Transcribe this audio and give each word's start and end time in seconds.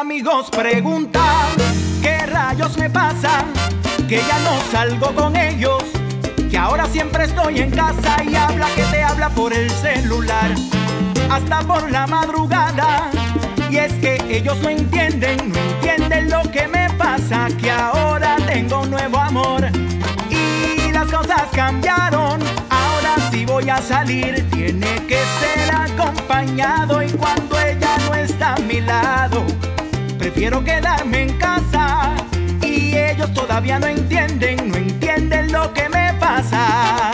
Amigos 0.00 0.48
preguntan 0.50 1.52
qué 2.00 2.24
rayos 2.24 2.78
me 2.78 2.88
pasa, 2.88 3.44
que 4.08 4.16
ya 4.16 4.38
no 4.38 4.58
salgo 4.72 5.14
con 5.14 5.36
ellos, 5.36 5.84
que 6.50 6.56
ahora 6.56 6.86
siempre 6.86 7.24
estoy 7.24 7.58
en 7.58 7.70
casa 7.70 8.16
y 8.24 8.34
habla 8.34 8.66
que 8.74 8.82
te 8.84 9.02
habla 9.02 9.28
por 9.28 9.52
el 9.52 9.68
celular, 9.68 10.54
hasta 11.30 11.60
por 11.60 11.90
la 11.90 12.06
madrugada. 12.06 13.10
Y 13.68 13.76
es 13.76 13.92
que 13.92 14.16
ellos 14.30 14.58
no 14.62 14.70
entienden, 14.70 15.52
no 15.52 15.58
entienden 15.58 16.30
lo 16.30 16.50
que 16.50 16.66
me 16.66 16.88
pasa, 16.94 17.48
que 17.60 17.70
ahora 17.70 18.36
tengo 18.46 18.80
un 18.80 18.90
nuevo 18.92 19.18
amor 19.18 19.68
y 20.30 20.92
las 20.92 21.10
cosas 21.10 21.42
cambiaron. 21.52 22.40
Ahora 22.70 23.16
sí 23.30 23.44
voy 23.44 23.68
a 23.68 23.76
salir, 23.82 24.48
tiene 24.50 24.94
que 25.06 25.18
ser 25.18 25.74
acompañado 25.74 27.02
y 27.02 27.10
cuando 27.10 27.60
ella 27.60 27.98
no 28.06 28.14
está 28.14 28.54
a 28.54 28.60
mi 28.60 28.80
lado, 28.80 29.44
prefiero 30.40 30.64
quedarme 30.64 31.22
en 31.24 31.36
casa. 31.36 32.14
Y 32.62 32.96
ellos 32.96 33.30
todavía 33.34 33.78
no 33.78 33.88
entienden, 33.88 34.70
no 34.70 34.76
entienden 34.76 35.52
lo 35.52 35.70
que 35.74 35.86
me 35.90 36.14
pasa. 36.14 37.09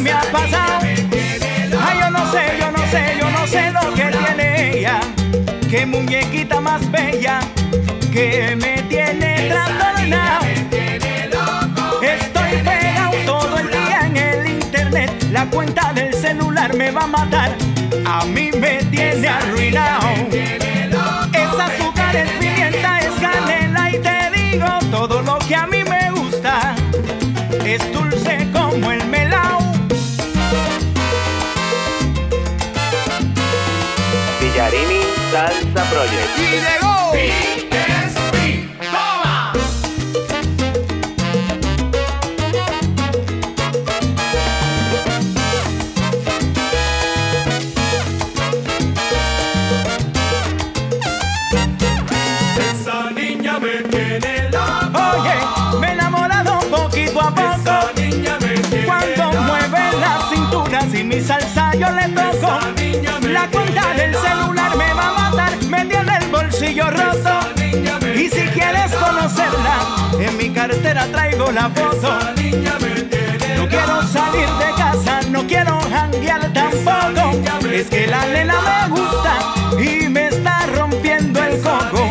Me 0.00 0.12
ha 0.12 0.20
pasado. 0.32 0.80
Ay, 0.82 1.98
yo 2.00 2.10
no 2.10 2.30
sé, 2.30 2.42
yo 2.58 2.70
no 2.70 2.86
sé, 2.90 3.16
yo 3.18 3.30
no 3.30 3.46
sé 3.46 3.70
lo 3.70 3.94
que 3.94 4.04
tiene 4.04 4.78
ella. 4.78 5.00
Qué 5.70 5.86
muñequita 5.86 6.60
más 6.60 6.90
bella 6.90 7.40
que 8.12 8.56
me 8.56 8.82
tiene 8.82 9.48
trastornado. 9.48 10.44
Estoy 12.02 12.52
pegado 12.62 13.12
todo 13.26 13.58
el 13.58 13.70
día 13.70 14.00
en 14.06 14.16
el 14.16 14.48
internet. 14.48 15.10
La 15.30 15.46
cuenta 15.46 15.92
del 15.92 16.14
celular 16.14 16.74
me 16.74 16.90
va 16.90 17.02
a 17.02 17.06
matar. 17.06 17.56
A 18.06 18.24
mí 18.24 18.50
me 18.52 18.84
tiene 18.84 19.28
arruinado. 19.28 20.08
Es 20.30 21.58
azúcar, 21.58 22.14
es 22.16 22.30
pimienta, 22.32 23.00
es 23.00 23.14
canela 23.20 23.90
y 23.90 23.98
te 23.98 24.30
digo 24.38 24.66
todo 24.90 25.22
lo 25.22 25.38
que 25.38 25.56
a 25.56 25.66
mí 25.66 25.82
me 25.84 26.10
gusta. 26.10 26.74
Es 27.64 27.92
dulce 27.92 28.48
como 28.52 28.92
el 28.92 29.04
Salsa 34.74 35.84
Project. 35.90 36.38
Y 36.38 36.40
llegó. 36.64 37.12
PSP. 37.70 38.34
Toma. 38.90 39.52
Esa 52.58 53.10
niña 53.10 53.58
me 53.60 53.82
tiene 53.88 54.50
loco. 54.50 54.98
Oye, 55.20 55.78
me 55.80 55.86
he 55.86 55.92
enamorado 55.92 56.58
poquito 56.70 57.20
a 57.20 57.34
poco. 57.34 57.60
Esa 57.60 57.92
niña 57.96 58.38
me 58.40 58.54
tiene 58.58 58.86
Cuando 58.86 59.42
mueve 59.42 59.92
la 60.00 60.18
cintura 60.28 60.80
sin 60.90 61.08
mi 61.08 61.20
salsa 61.20 61.72
yo 61.74 61.90
le 61.90 62.08
toco. 62.08 62.83
Y 66.56 68.28
si 68.28 68.46
quieres 68.52 68.94
conocerla, 68.94 69.76
en 70.20 70.36
mi 70.36 70.50
cartera 70.50 71.04
traigo 71.10 71.50
la 71.50 71.68
foto. 71.70 72.18
No 73.56 73.68
quiero 73.68 74.02
salir 74.06 74.48
de 74.48 74.74
casa, 74.76 75.20
no 75.30 75.44
quiero 75.48 75.80
janguear 75.90 76.52
tampoco. 76.52 77.68
Es 77.68 77.88
que 77.88 78.06
la 78.06 78.24
nena 78.26 78.54
me 78.60 78.88
gusta 78.88 79.82
y 79.82 80.08
me 80.08 80.28
está 80.28 80.66
rompiendo 80.66 81.42
el 81.42 81.60
coco. 81.60 82.08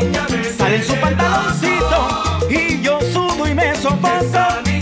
Sale 0.58 0.76
en 0.76 0.84
su 0.84 0.96
pantaloncito 0.96 2.46
y 2.50 2.82
yo 2.82 3.00
sudo 3.00 3.48
y 3.48 3.56
me 3.56 3.74
sofoco. 3.76 4.73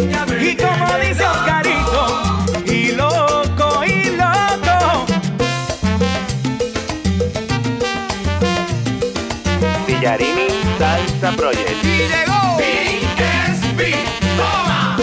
Villarini 10.18 10.48
Salsa 10.78 11.32
Project. 11.38 11.84
Y 11.84 11.88
llegó. 11.88 12.58
PSP. 12.58 13.96
Toma. 14.36 14.98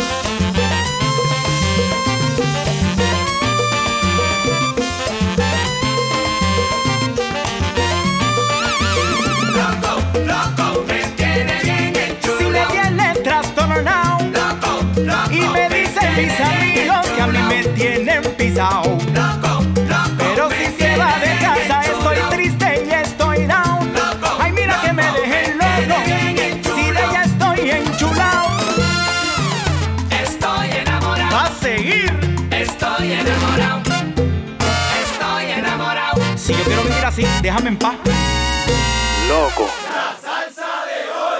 Loco, 9.55 9.93
loco, 10.27 10.85
me 10.87 11.01
tiene 11.17 11.55
bien 11.63 11.95
Si 12.39 12.45
me 12.45 12.67
tiene 12.67 13.15
trastornado. 13.25 14.19
Loco, 14.25 14.85
loco, 14.97 15.33
Y 15.33 15.41
me 15.49 15.69
dicen 15.71 16.17
mis 16.17 16.41
amigos 16.41 17.07
que 17.15 17.23
a 17.23 17.27
mí 17.29 17.39
me 17.49 17.65
tienen 17.69 18.23
pisado. 18.37 19.08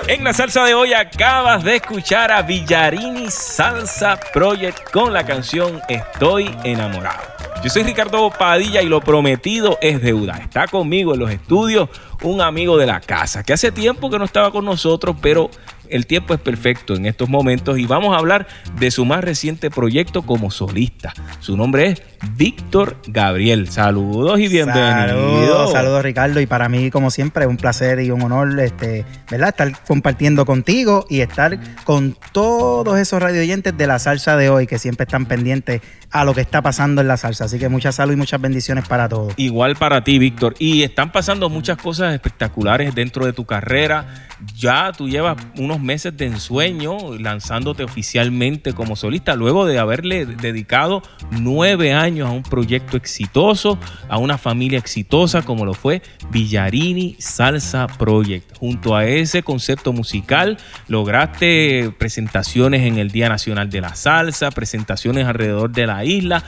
En 0.09 0.25
la 0.25 0.33
salsa 0.33 0.65
de 0.65 0.75
hoy 0.75 0.95
acabas 0.95 1.63
de 1.65 1.77
escuchar 1.77 2.33
a 2.33 2.43
Villarini 2.43 3.31
Salsa 3.31 4.19
Project 4.33 4.91
con 4.91 5.13
la 5.13 5.25
canción 5.25 5.81
Estoy 5.89 6.51
enamorado. 6.65 7.23
Yo 7.63 7.71
soy 7.71 7.83
Ricardo 7.83 8.31
Padilla 8.31 8.83
y 8.83 8.89
lo 8.89 9.01
prometido 9.01 9.79
es 9.81 10.01
deuda. 10.01 10.39
Está 10.39 10.67
conmigo 10.67 11.15
en 11.15 11.21
los 11.21 11.31
estudios 11.31 11.89
un 12.23 12.41
amigo 12.41 12.77
de 12.77 12.87
la 12.87 13.01
casa 13.01 13.43
que 13.43 13.53
hace 13.53 13.71
tiempo 13.73 14.11
que 14.11 14.19
no 14.19 14.25
estaba 14.25 14.51
con 14.51 14.65
nosotros, 14.65 15.17
pero 15.21 15.51
el 15.91 16.07
tiempo 16.07 16.35
es 16.35 16.41
perfecto 16.41 16.95
en 16.95 17.07
estos 17.07 17.29
momentos 17.29 17.79
y 17.79 17.87
vamos 17.87 18.15
a 18.15 18.19
hablar 18.19 18.47
de 18.79 18.91
su 18.91 19.05
más 19.05 19.23
reciente 19.23 19.71
proyecto 19.71 20.23
como 20.23 20.51
solista. 20.51 21.13
Su 21.41 21.57
nombre 21.57 21.89
es 21.89 22.03
Víctor 22.37 22.97
Gabriel. 23.07 23.69
Saludos 23.69 24.41
y 24.41 24.49
bienvenidos. 24.49 25.09
Saludos, 25.09 25.73
saludos 25.73 26.03
Ricardo. 26.03 26.41
Y 26.41 26.47
para 26.47 26.69
mí, 26.69 26.91
como 26.91 27.11
siempre, 27.11 27.45
es 27.45 27.51
un 27.51 27.57
placer 27.57 28.01
y 28.01 28.11
un 28.11 28.23
honor 28.23 28.59
este, 28.61 29.05
¿verdad? 29.31 29.51
estar 29.51 29.73
compartiendo 29.85 30.45
contigo 30.45 31.07
y 31.09 31.21
estar 31.21 31.59
con 31.85 32.17
todos 32.33 32.99
esos 32.99 33.21
radio 33.23 33.41
oyentes 33.41 33.77
de 33.77 33.87
la 33.87 33.99
salsa 33.99 34.37
de 34.37 34.51
hoy 34.51 34.67
que 34.67 34.79
siempre 34.79 35.05
están 35.05 35.27
pendientes 35.27 35.81
a 36.11 36.25
lo 36.25 36.35
que 36.35 36.41
está 36.41 36.63
pasando 36.63 37.01
en 37.01 37.09
la 37.09 37.17
salsa. 37.17 37.45
Así 37.45 37.59
que 37.59 37.69
mucha 37.69 37.93
salud 37.93 38.13
y 38.13 38.17
muchas 38.17 38.41
bendiciones 38.41 38.87
para 38.89 39.09
todos. 39.09 39.35
Igual 39.37 39.77
para 39.77 40.03
ti, 40.03 40.19
Víctor. 40.19 40.55
Y 40.59 40.83
están 40.83 41.13
pasando 41.13 41.49
muchas 41.49 41.77
cosas 41.79 42.15
espectaculares 42.15 42.95
dentro 42.95 43.27
de 43.27 43.33
tu 43.33 43.45
carrera. 43.45 44.27
Ya 44.57 44.93
tú 44.93 45.09
llevas 45.09 45.37
unos 45.57 45.78
meses 45.81 46.17
de 46.17 46.27
ensueño 46.27 47.17
lanzándote 47.19 47.85
oficialmente 47.85 48.73
como 48.73 48.97
solista, 48.97 49.35
luego 49.35 49.67
de 49.67 49.79
haberle 49.79 50.27
dedicado 50.27 51.03
nueve 51.31 51.93
años 51.93 52.29
a 52.29 52.33
un 52.33 52.43
proyecto 52.43 52.97
exitoso, 52.97 53.79
a 54.09 54.19
una 54.19 54.39
familia 54.39 54.79
exitosa 54.79 55.43
como 55.43 55.65
lo 55.65 55.75
fue 55.75 56.03
Villarini 56.31 57.17
Salsa 57.19 57.87
Project. 57.87 58.57
Junto 58.59 58.97
a 58.97 59.07
ese 59.07 59.43
concepto 59.43 59.93
musical, 59.93 60.59
lograste 60.89 61.93
presentaciones 61.99 62.83
en 62.83 62.99
el 62.99 63.11
Día 63.11 63.29
Nacional 63.29 63.71
de 63.71 63.81
la 63.81 63.95
Salsa, 63.95 64.51
presentaciones 64.51 65.27
alrededor 65.27 65.71
de 65.71 65.87
la 65.87 66.05
isla, 66.05 66.45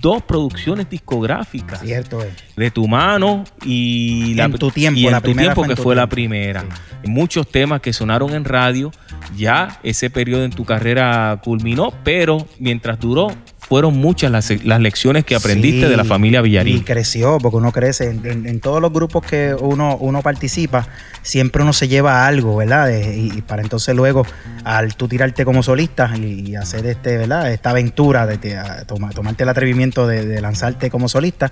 dos 0.00 0.22
producciones 0.22 0.88
discográficas 0.88 1.80
Cierto 1.80 2.22
es. 2.22 2.32
de 2.56 2.70
tu 2.70 2.88
mano 2.88 3.44
y 3.64 4.38
En 4.38 4.52
tu 4.52 4.70
tiempo, 4.70 4.98
y 4.98 5.06
en 5.06 5.12
la 5.12 5.20
tu 5.20 5.24
primera 5.24 5.54
tiempo 5.54 5.62
fue 5.62 5.64
en 5.64 5.68
que 5.70 5.76
tu 5.76 5.82
fue 5.82 5.94
la 5.94 6.08
primera. 6.08 6.64
Muchos 7.04 7.48
temas 7.48 7.80
que 7.80 7.92
sonaron 7.92 8.34
en 8.34 8.44
radio, 8.54 8.90
ya 9.36 9.78
ese 9.82 10.10
periodo 10.10 10.44
en 10.44 10.50
tu 10.52 10.64
carrera 10.64 11.40
culminó, 11.42 11.92
pero 12.04 12.46
mientras 12.58 12.98
duró 13.00 13.28
fueron 13.58 13.96
muchas 13.96 14.30
las, 14.30 14.50
las 14.64 14.78
lecciones 14.78 15.24
que 15.24 15.34
aprendiste 15.34 15.84
Sí, 15.86 15.90
de 15.90 15.96
la 15.96 16.04
familia 16.04 16.40
Y 16.40 16.42
Villarín. 16.42 16.82
creció, 16.82 17.38
porque 17.38 17.56
uno 17.56 17.72
crece. 17.72 18.10
En, 18.10 18.20
en- 18.26 18.46
en 18.46 18.60
todos 18.60 18.78
los 18.82 18.92
grupos 18.92 19.24
que 19.24 19.54
uno, 19.58 19.96
uno 19.96 20.20
participa, 20.20 20.86
siempre 21.22 21.62
uno 21.62 21.72
se 21.72 21.88
lleva 21.88 22.26
algo, 22.26 22.56
¿verdad? 22.56 22.88
De- 22.88 23.16
y, 23.16 23.32
y 23.38 23.40
para 23.40 23.62
entonces 23.62 23.96
luego, 23.96 24.26
al 24.64 24.94
tú 24.96 25.08
tirarte 25.08 25.46
como 25.46 25.62
solista 25.62 26.10
y, 26.14 26.50
y 26.50 26.56
hacer 26.56 26.84
este, 26.84 27.16
¿verdad? 27.16 27.50
esta 27.52 27.70
aventura 27.70 28.26
de, 28.26 28.36
de- 28.36 28.58
a 28.58 28.84
toma- 28.84 29.08
tomarte 29.10 29.44
el 29.44 29.48
atrevimiento 29.48 30.06
de, 30.06 30.26
de 30.26 30.40
lanzarte 30.42 30.90
como 30.90 31.08
solista, 31.08 31.50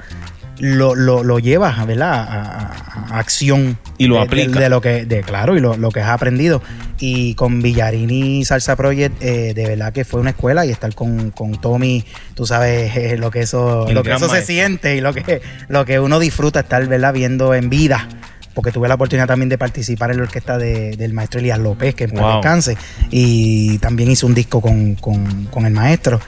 lo, 0.65 0.95
lo, 0.95 1.25
lo 1.25 1.41
llevas, 1.41 1.85
¿verdad? 1.89 2.13
A, 2.13 2.23
a- 2.23 3.07
a 3.17 3.19
acción. 3.19 3.77
Y 3.99 4.07
lo 4.07 4.15
de- 4.15 4.21
de- 4.21 4.27
aplicas. 4.27 4.61
De, 4.63 4.69
lo 4.69 4.81
que, 4.81 5.05
de, 5.07 5.23
claro, 5.23 5.57
y 5.57 5.61
lo, 5.61 5.77
lo 5.77 5.91
que 5.91 5.99
has 6.01 6.09
aprendido. 6.11 6.63
Y 7.01 7.35
con 7.35 7.61
Villarini 7.63 8.45
Salsa 8.45 8.77
Project, 8.77 9.21
eh, 9.23 9.55
de 9.55 9.67
verdad 9.67 9.93
que 9.93 10.05
fue 10.05 10.21
una 10.21 10.31
escuela 10.31 10.65
y 10.65 10.71
estar 10.71 10.95
con, 10.95 11.33
con 11.33 11.61
Tommy, 11.61 12.05
tú 12.35 12.47
sabes 12.47 12.97
eh, 12.97 13.17
lo 13.19 13.33
que 13.33 13.41
eso, 13.41 13.89
El 13.89 13.95
lo 13.97 14.05
que 14.05 14.13
eso 14.13 14.29
se 14.29 14.43
siente 14.47 14.95
y 14.97 15.01
lo 15.01 15.13
que, 15.13 15.43
lo 15.69 15.85
que 15.85 15.99
uno 15.99 16.21
disfruta 16.21 16.61
estar 16.61 16.87
¿verdad? 16.87 17.13
viendo 17.13 17.55
en 17.55 17.69
vida. 17.69 18.09
Porque 18.55 18.71
tuve 18.71 18.87
la 18.87 18.95
oportunidad 18.95 19.27
también 19.27 19.49
de 19.49 19.57
participar 19.59 20.11
en 20.13 20.19
la 20.19 20.23
orquesta 20.25 20.59
de- 20.59 20.97
del 20.97 21.13
maestro 21.13 21.41
Elías 21.41 21.59
López, 21.59 21.95
que 21.97 22.05
en 22.05 22.11
paz 22.11 22.21
Wow. 22.21 22.33
descanse. 22.35 22.77
Y 23.11 23.79
también 23.79 24.11
hice 24.13 24.27
un 24.27 24.35
disco 24.35 24.61
con, 24.61 24.95
con- 24.95 25.47
con 25.47 25.67
el 25.67 25.73
maestro. 25.73 26.21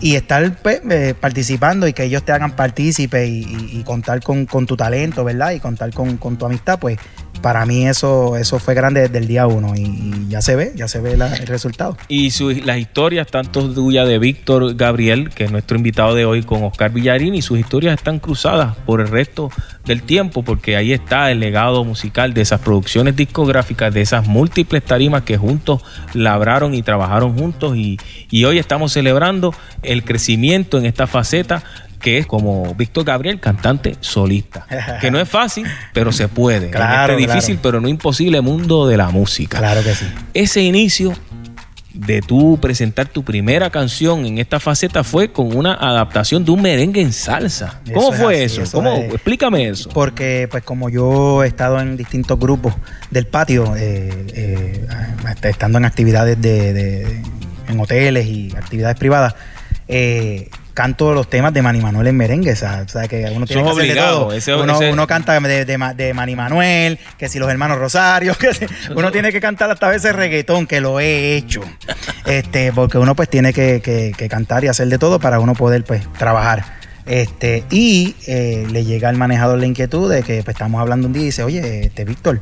Y 0.00 0.16
estar 0.16 0.56
pues, 0.62 0.80
eh, 0.90 1.14
participando 1.18 1.86
y 1.86 1.92
que 1.92 2.04
ellos 2.04 2.22
te 2.24 2.32
hagan 2.32 2.56
partícipe 2.56 3.26
y, 3.26 3.40
y- 3.42 3.78
y 3.80 3.82
contar 3.84 4.22
con, 4.22 4.46
con 4.46 4.66
tu 4.66 4.76
talento, 4.76 5.24
¿verdad? 5.24 5.50
Y 5.52 5.60
contar 5.60 5.92
con, 5.92 6.16
con 6.16 6.36
tu 6.38 6.46
amistad, 6.46 6.78
pues 6.78 6.98
para 7.42 7.66
mí 7.66 7.86
eso, 7.86 8.36
eso 8.36 8.58
fue 8.58 8.74
grande 8.74 9.02
desde 9.02 9.18
el 9.18 9.26
día 9.26 9.46
uno. 9.46 9.74
Y, 9.76 10.28
ya 10.28 10.40
se 10.42 10.54
ve, 10.54 10.72
ya 10.76 10.86
se 10.86 11.00
ve 11.00 11.14
el 11.14 11.46
resultado. 11.46 11.96
Y 12.08 12.30
su- 12.30 12.50
las 12.50 12.78
historias, 12.78 13.26
tanto 13.26 13.68
tuya 13.72 14.04
de 14.04 14.18
Víctor 14.18 14.74
Gabriel, 14.76 15.30
que 15.30 15.44
es 15.44 15.50
nuestro 15.50 15.76
invitado 15.76 16.14
de 16.14 16.24
hoy 16.24 16.42
con 16.42 16.62
Oscar 16.62 16.92
Villarín, 16.92 17.34
y 17.34 17.42
sus 17.42 17.58
historias 17.58 17.94
están 17.94 18.18
cruzadas 18.20 18.76
por 18.86 19.00
el 19.00 19.08
resto 19.08 19.50
del 19.84 20.02
tiempo, 20.02 20.42
porque 20.44 20.76
ahí 20.76 20.92
está 20.92 21.30
el 21.30 21.40
legado 21.40 21.84
musical 21.84 22.32
de 22.32 22.42
esas 22.42 22.60
producciones 22.60 23.16
discográficas, 23.16 23.92
de 23.92 24.02
esas 24.02 24.26
múltiples 24.28 24.84
tarimas 24.84 25.22
que 25.22 25.36
juntos 25.36 25.82
labraron 26.14 26.74
y 26.74 26.82
trabajaron 26.82 27.36
juntos. 27.36 27.76
Y, 27.76 27.98
y 28.30 28.44
hoy 28.44 28.58
estamos 28.58 28.92
celebrando 28.92 29.52
el 29.82 30.04
crecimiento 30.04 30.78
en 30.78 30.86
esta 30.86 31.06
faceta 31.06 31.64
que 32.00 32.18
es 32.18 32.26
como 32.26 32.74
Víctor 32.74 33.04
Gabriel, 33.04 33.38
cantante 33.40 33.96
solista. 34.00 34.66
Que 35.00 35.10
no 35.10 35.20
es 35.20 35.28
fácil, 35.28 35.66
pero 35.92 36.10
se 36.12 36.28
puede. 36.28 36.70
Claro, 36.70 37.12
en 37.14 37.18
este 37.20 37.24
claro. 37.26 37.34
difícil, 37.40 37.58
pero 37.62 37.80
no 37.80 37.88
imposible 37.88 38.40
mundo 38.40 38.86
de 38.88 38.96
la 38.96 39.10
música 39.10 39.58
Claro 39.58 39.82
que 39.82 39.94
sí. 39.94 40.06
ese 40.34 40.62
inicio 40.62 41.12
de 41.92 42.22
tú 42.22 42.56
presentar 42.62 43.08
tu 43.08 43.24
primera 43.24 43.68
canción 43.68 44.24
en 44.24 44.38
esta 44.38 44.60
faceta 44.60 45.02
fue 45.04 45.32
con 45.32 45.54
una 45.56 45.74
adaptación 45.74 46.44
de 46.44 46.52
un 46.52 46.62
merengue 46.62 47.00
en 47.02 47.12
salsa. 47.12 47.80
Eso 47.84 47.94
¿Cómo 47.94 48.12
es 48.14 48.20
fue 48.20 48.34
así, 48.36 48.42
eso? 48.44 48.62
eso 48.62 48.78
¿Cómo? 48.78 48.94
es- 48.94 49.12
Explícame 49.14 49.68
eso. 49.68 49.90
Porque, 49.90 50.46
pues, 50.50 50.62
como 50.62 50.88
yo 50.88 51.42
he 51.42 51.48
estado 51.48 51.80
en 51.80 51.96
distintos 51.96 52.38
grupos 52.38 52.74
del 53.10 53.26
patio, 53.26 53.74
eh, 53.76 54.08
eh, 54.34 54.86
estando 55.42 55.78
en 55.78 55.84
actividades 55.84 56.40
de, 56.40 56.72
de- 56.72 57.22
en 57.68 57.80
hoteles 57.80 58.24
y 58.26 58.52
actividades 58.56 58.96
privadas, 58.96 59.34
eh, 59.88 60.48
canto 60.74 61.12
los 61.14 61.28
temas 61.28 61.52
de 61.52 61.62
Manny 61.62 61.80
Manuel 61.80 62.06
en 62.08 62.16
merengue. 62.16 62.54
Sea, 62.56 62.84
o 62.86 62.88
sea, 62.88 63.06
que 63.08 63.30
uno 63.34 63.46
tiene 63.46 63.62
que 63.64 63.70
hacer 63.70 63.94
de 63.94 64.00
todo. 64.00 64.32
ese- 64.32 64.54
uno, 64.54 64.74
ese- 64.76 64.92
uno 64.92 65.06
canta 65.06 65.38
de, 65.40 65.64
de, 65.64 65.78
Ma- 65.78 65.94
de 65.94 66.14
Manny 66.14 66.36
Manuel, 66.36 66.98
que 67.18 67.28
si 67.28 67.38
los 67.38 67.48
hermanos 67.50 67.78
Rosario, 67.78 68.34
que 68.38 68.54
si- 68.54 68.66
uno 68.94 69.10
tiene 69.12 69.32
que 69.32 69.40
cantar 69.40 69.70
hasta 69.70 69.86
a 69.86 69.90
veces 69.90 70.14
reggaetón, 70.14 70.66
que 70.66 70.80
lo 70.80 71.00
he 71.00 71.36
hecho. 71.36 71.60
Este, 72.26 72.72
porque 72.72 72.98
uno 72.98 73.14
pues 73.14 73.28
tiene 73.28 73.52
que, 73.52 73.80
que- 73.82 74.12
que 74.16 74.28
cantar 74.28 74.64
y 74.64 74.68
hacer 74.68 74.88
de 74.88 74.98
todo 74.98 75.18
para 75.20 75.40
uno 75.40 75.54
poder 75.54 75.84
pues 75.84 76.02
trabajar. 76.18 76.78
Este, 77.06 77.64
y 77.70 78.14
eh, 78.26 78.66
le 78.70 78.84
llega 78.84 79.08
al 79.08 79.16
manejador 79.16 79.58
la 79.58 79.66
inquietud 79.66 80.10
de 80.12 80.22
que 80.22 80.42
pues, 80.44 80.54
estamos 80.54 80.80
hablando 80.80 81.06
un 81.08 81.12
día 81.12 81.22
y 81.22 81.26
dice, 81.26 81.42
oye, 81.42 81.86
este 81.86 82.04
Víctor, 82.04 82.40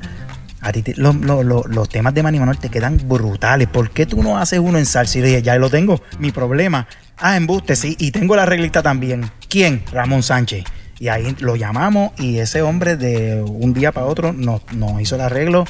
a 0.61 0.73
ti 0.73 0.83
te- 0.83 0.95
lo- 0.97 1.13
lo- 1.13 1.43
lo- 1.43 1.65
los 1.69 1.89
temas 1.89 2.15
de 2.15 2.23
Manny 2.23 2.39
Manuel 2.39 2.59
te 2.59 2.69
quedan 2.69 2.99
brutales. 3.09 3.69
¿Por 3.69 3.91
qué 3.91 4.07
tú 4.07 4.23
no 4.23 4.39
haces 4.39 4.59
uno 4.59 4.79
en 4.79 4.87
salsa? 4.87 5.19
Y 5.19 5.23
dije, 5.23 5.43
ya 5.43 5.57
lo 5.57 5.71
tengo, 5.71 6.01
mi 6.19 6.31
problema. 6.33 6.87
Ah, 7.17 7.37
embuste, 7.37 7.77
sí, 7.77 7.97
y 7.99 8.11
tengo 8.11 8.37
la 8.37 8.47
reglita 8.47 8.83
también. 8.83 9.31
¿Quién? 9.49 9.83
Ramón 9.93 10.23
Sánchez. 10.23 10.65
Y 11.01 11.09
ahí 11.09 11.37
lo 11.41 11.55
llamamos 11.57 12.11
y 12.19 12.39
ese 12.39 12.63
hombre 12.63 12.97
de 12.97 13.41
un 13.43 13.73
día 13.73 13.93
para 13.93 14.07
otro 14.07 14.33
nos, 14.33 14.63
nos 14.73 15.01
hizo 15.01 15.15
el 15.15 15.21
arreglo 15.21 15.65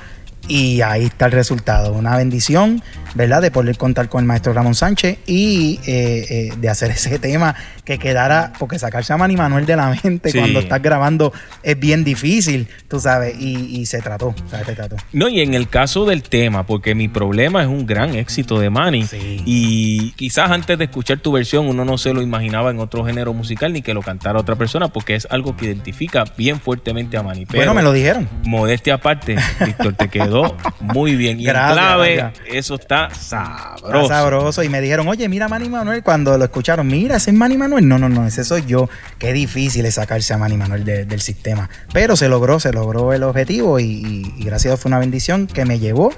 y 0.46 0.80
ahí 0.80 1.04
está 1.04 1.26
el 1.26 1.32
resultado. 1.32 1.92
Una 1.92 2.16
bendición, 2.16 2.82
¿verdad? 3.18 3.42
De 3.42 3.50
poder 3.50 3.76
contar 3.76 4.08
con 4.08 4.20
el 4.20 4.26
maestro 4.28 4.52
Ramón 4.52 4.76
Sánchez 4.76 5.18
y 5.26 5.80
eh, 5.86 6.24
eh, 6.30 6.52
de 6.56 6.68
hacer 6.68 6.92
ese 6.92 7.18
tema 7.18 7.52
que 7.84 7.98
quedara, 7.98 8.52
porque 8.60 8.78
sacarse 8.78 9.12
a 9.12 9.16
Manny 9.16 9.34
Manuel 9.36 9.66
de 9.66 9.74
la 9.74 9.88
mente 10.04 10.30
Sí. 10.30 10.38
cuando 10.38 10.60
estás 10.60 10.80
grabando 10.80 11.32
es 11.64 11.78
bien 11.80 12.04
difícil, 12.04 12.68
tú 12.86 13.00
sabes, 13.00 13.34
y, 13.40 13.80
y 13.80 13.86
se 13.86 14.00
trató, 14.00 14.34
¿sabes? 14.48 14.66
Se 14.66 14.74
trató. 14.74 14.94
No, 15.12 15.28
y 15.28 15.40
en 15.40 15.54
el 15.54 15.68
caso 15.68 16.04
del 16.06 16.22
tema, 16.22 16.64
porque 16.64 16.94
mi 16.94 17.08
problema 17.08 17.60
es 17.62 17.66
un 17.68 17.86
gran 17.86 18.14
éxito 18.14 18.60
de 18.60 18.70
Manny. 18.70 19.02
Sí. 19.04 19.42
Y 19.44 20.12
quizás 20.12 20.50
antes 20.52 20.78
de 20.78 20.84
escuchar 20.84 21.18
tu 21.18 21.32
versión 21.32 21.66
uno 21.66 21.84
no 21.84 21.98
se 21.98 22.14
lo 22.14 22.22
imaginaba 22.22 22.70
en 22.70 22.78
otro 22.78 23.04
género 23.04 23.34
musical 23.34 23.72
ni 23.72 23.82
que 23.82 23.94
lo 23.94 24.02
cantara 24.02 24.38
otra 24.38 24.54
persona, 24.54 24.88
porque 24.88 25.16
es 25.16 25.26
algo 25.28 25.56
que 25.56 25.64
identifica 25.64 26.22
bien 26.36 26.60
fuertemente 26.60 27.16
a 27.16 27.24
Manny. 27.24 27.46
Pero, 27.46 27.58
bueno, 27.58 27.74
me 27.74 27.82
lo 27.82 27.92
dijeron. 27.92 28.28
Modestia 28.44 28.94
aparte, 28.94 29.36
Víctor, 29.66 29.94
te 29.94 30.08
quedó 30.08 30.56
muy 30.80 31.16
bien. 31.16 31.40
Y 31.40 31.44
Gracias, 31.44 31.70
en 31.70 31.74
clave, 31.74 32.32
eso 32.52 32.76
está 32.76 33.07
Sabroso. 33.14 34.08
sabroso. 34.08 34.62
Y 34.62 34.68
me 34.68 34.80
dijeron, 34.80 35.06
oye, 35.08 35.28
mira 35.28 35.48
Manny 35.48 35.68
Manuel. 35.68 36.02
Cuando 36.02 36.36
lo 36.38 36.44
escucharon, 36.44 36.86
mira, 36.86 37.16
ese 37.16 37.30
es 37.30 37.36
Manny 37.36 37.56
Manuel. 37.56 37.86
No, 37.88 37.98
no, 37.98 38.08
no, 38.08 38.26
ese 38.26 38.44
soy 38.44 38.64
yo. 38.66 38.88
Qué 39.18 39.32
difícil 39.32 39.84
es 39.86 39.94
sacarse 39.94 40.32
a 40.34 40.38
Manny 40.38 40.56
Manuel 40.56 40.84
de- 40.84 41.04
del 41.04 41.20
sistema. 41.20 41.68
Pero 41.92 42.16
se 42.16 42.28
logró, 42.28 42.60
se 42.60 42.72
logró 42.72 43.12
el 43.12 43.22
objetivo 43.22 43.78
y, 43.80 43.84
y- 43.84 44.34
y 44.38 44.44
gracias 44.44 44.66
a 44.66 44.68
Dios 44.70 44.80
fue 44.80 44.88
una 44.90 44.98
bendición 44.98 45.46
que 45.46 45.64
me 45.64 45.78
llevó 45.78 46.12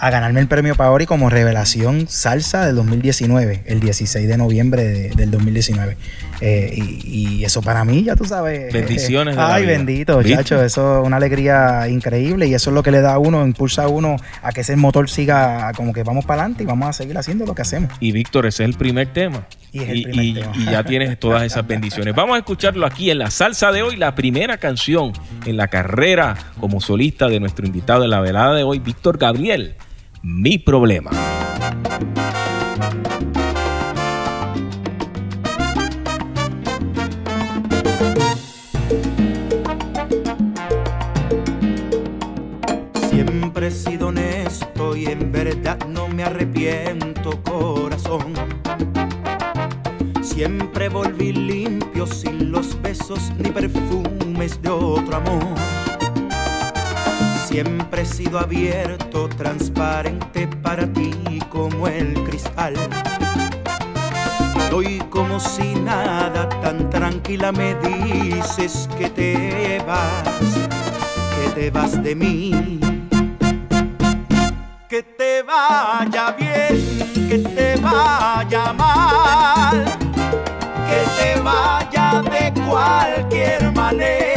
a 0.00 0.10
ganarme 0.10 0.40
el 0.40 0.46
premio 0.48 0.74
Paori 0.76 1.06
como 1.06 1.28
revelación 1.30 2.06
salsa 2.08 2.66
del 2.66 2.76
2019, 2.76 3.62
el 3.66 3.80
16 3.80 4.28
de 4.28 4.36
noviembre 4.36 4.84
de- 4.84 5.08
del 5.10 5.30
2019. 5.30 5.96
Eh, 6.40 6.72
y, 6.76 7.38
y 7.40 7.44
eso 7.44 7.62
para 7.62 7.84
mí, 7.84 8.04
ya 8.04 8.14
tú 8.14 8.24
sabes. 8.24 8.72
Bendiciones 8.72 9.34
de 9.34 9.42
la 9.42 9.54
Ay, 9.54 9.66
bendito, 9.66 10.22
chacho. 10.22 10.62
Eso 10.62 11.00
es 11.00 11.06
una 11.06 11.16
alegría 11.16 11.88
increíble 11.88 12.46
y 12.46 12.54
eso 12.54 12.70
es 12.70 12.74
lo 12.74 12.82
que 12.84 12.92
le 12.92 13.00
da 13.00 13.14
a 13.14 13.18
uno, 13.18 13.44
impulsa 13.44 13.84
a 13.84 13.88
uno 13.88 14.16
a 14.42 14.52
que 14.52 14.60
ese 14.60 14.76
motor 14.76 15.10
siga 15.10 15.72
como 15.74 15.92
que 15.92 16.04
vamos 16.04 16.24
para 16.24 16.42
adelante 16.42 16.62
y 16.62 16.66
vamos 16.66 16.88
a 16.88 16.92
seguir 16.92 17.18
haciendo 17.18 17.44
lo 17.44 17.54
que 17.56 17.62
hacemos. 17.62 17.90
Y 17.98 18.12
Víctor, 18.12 18.46
ese 18.46 18.62
es 18.62 18.68
el 18.70 18.76
primer 18.76 19.12
tema. 19.12 19.46
Y 19.72 19.80
es 19.82 19.88
el 19.90 20.02
primer 20.04 20.24
y- 20.24 20.34
tema. 20.34 20.52
y 20.56 20.64
ya 20.66 20.84
tienes 20.84 21.18
todas 21.18 21.42
esas 21.42 21.66
bendiciones. 21.66 22.14
Vamos 22.14 22.36
a 22.36 22.38
escucharlo 22.38 22.86
aquí 22.86 23.10
en 23.10 23.18
la 23.18 23.30
salsa 23.30 23.72
de 23.72 23.82
hoy, 23.82 23.96
la 23.96 24.14
primera 24.14 24.58
canción 24.58 25.12
en 25.44 25.56
la 25.56 25.66
carrera 25.68 26.36
como 26.60 26.80
solista 26.80 27.28
de 27.28 27.40
nuestro 27.40 27.66
invitado 27.66 28.04
en 28.04 28.10
la 28.10 28.20
velada 28.20 28.54
de 28.54 28.62
hoy, 28.62 28.78
Víctor 28.78 29.18
Gabriel. 29.18 29.74
Mi 30.22 30.58
problema. 30.58 31.10
Siempre 43.10 43.68
he 43.68 43.70
sido 43.70 44.08
honesto 44.08 44.96
y 44.96 45.06
en 45.06 45.30
verdad 45.30 45.78
no 45.86 46.08
me 46.08 46.24
arrepiento, 46.24 47.42
corazón. 47.42 48.34
Siempre 50.22 50.88
volví 50.88 51.32
limpio 51.32 52.06
sin 52.06 52.50
los 52.50 52.80
besos 52.82 53.32
ni 53.38 53.50
perfumes 53.50 54.60
de 54.62 54.68
otro 54.68 55.16
amor. 55.16 55.77
Siempre 57.48 58.02
he 58.02 58.04
sido 58.04 58.38
abierto, 58.38 59.26
transparente 59.26 60.46
para 60.62 60.86
ti 60.86 61.40
como 61.48 61.88
el 61.88 62.12
cristal. 62.22 62.74
Hoy 64.70 65.02
como 65.08 65.40
si 65.40 65.74
nada, 65.74 66.46
tan 66.60 66.90
tranquila 66.90 67.50
me 67.50 67.74
dices 67.76 68.86
que 68.98 69.08
te 69.08 69.82
vas, 69.86 70.28
que 71.40 71.48
te 71.58 71.70
vas 71.70 72.02
de 72.02 72.14
mí. 72.14 72.80
Que 74.86 75.02
te 75.02 75.42
vaya 75.42 76.32
bien, 76.32 77.28
que 77.30 77.38
te 77.38 77.76
vaya 77.80 78.74
mal, 78.74 79.86
que 80.86 81.00
te 81.16 81.40
vaya 81.40 82.22
de 82.30 82.60
cualquier 82.60 83.72
manera. 83.72 84.28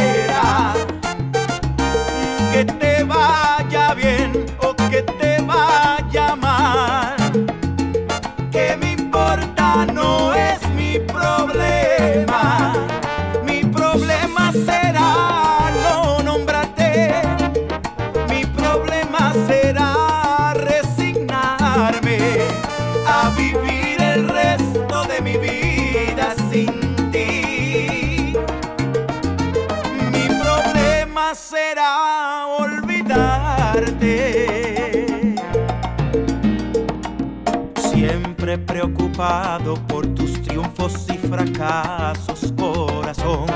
Siempre 37.75 38.57
preocupado 38.57 39.75
por 39.87 40.05
tus 40.07 40.41
triunfos 40.41 41.07
y 41.07 41.17
fracasos, 41.17 42.53
corazón. 42.57 43.47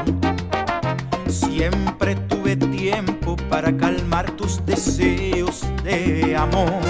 Siempre 1.27 2.15
tuve 2.15 2.55
tiempo 2.55 3.35
para 3.49 3.75
calmar 3.75 4.31
tus 4.31 4.65
deseos 4.65 5.65
de 5.83 6.35
amor. 6.37 6.81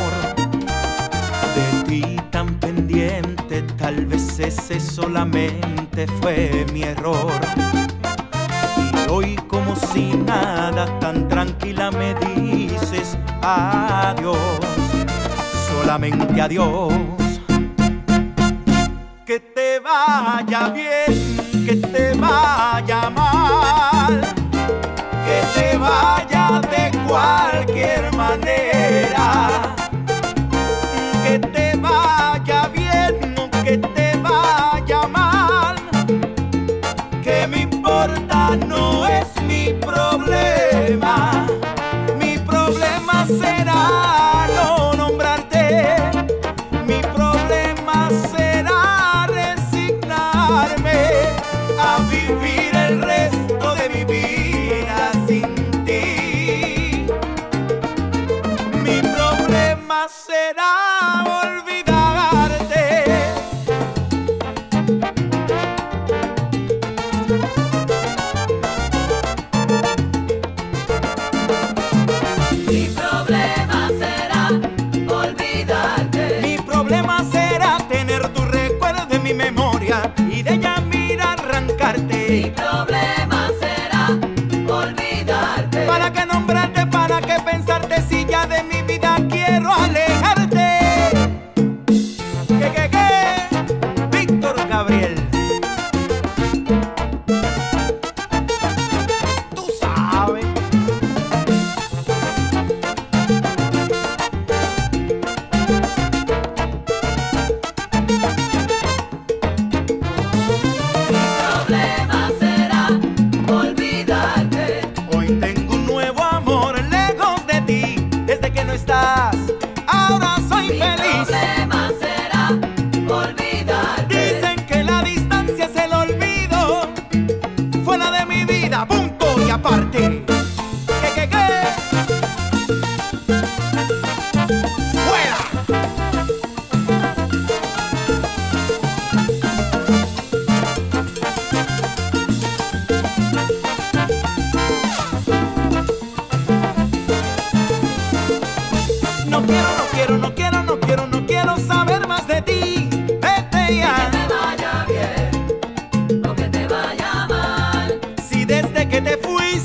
De 1.56 1.84
ti 1.90 2.18
tan 2.30 2.60
pendiente, 2.60 3.64
tal 3.78 4.06
vez 4.06 4.38
ese 4.40 4.80
solamente 4.80 6.06
fue 6.22 6.66
mi 6.72 6.84
error. 6.84 7.32
Hoy 9.10 9.36
como 9.48 9.76
si 9.76 10.14
nada, 10.14 10.86
tan 11.00 11.28
tranquila 11.28 11.92
me 11.92 12.14
dices 12.16 13.18
adiós, 13.42 14.38
solamente 15.68 16.42
adiós. 16.42 16.94
Que 19.26 19.40
te 19.40 19.80
vaya 19.80 20.70
bien, 20.70 21.66
que 21.66 21.76
te 21.76 22.14
vaya 22.16 22.75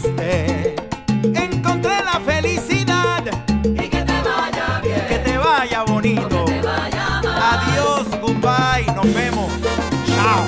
te 0.03 0.09
fuiste 0.09 0.77
encontré 1.35 1.93
la 2.05 2.21
felicidad, 2.25 3.25
Y 3.65 3.89
que 3.89 4.03
te 4.03 4.21
vaya 4.23 4.81
bien 4.83 5.07
que 5.09 5.19
te 5.19 5.37
vaya 5.39 5.83
o 5.83 5.87
bonito. 5.87 6.45
que 6.45 6.53
te 6.53 6.61
vaya 6.63 7.21
mal. 7.23 7.61
Adiós, 7.61 8.07
goodbye, 8.21 8.87
nos 8.95 9.15
vemos. 9.15 9.51
Chao. 10.07 10.45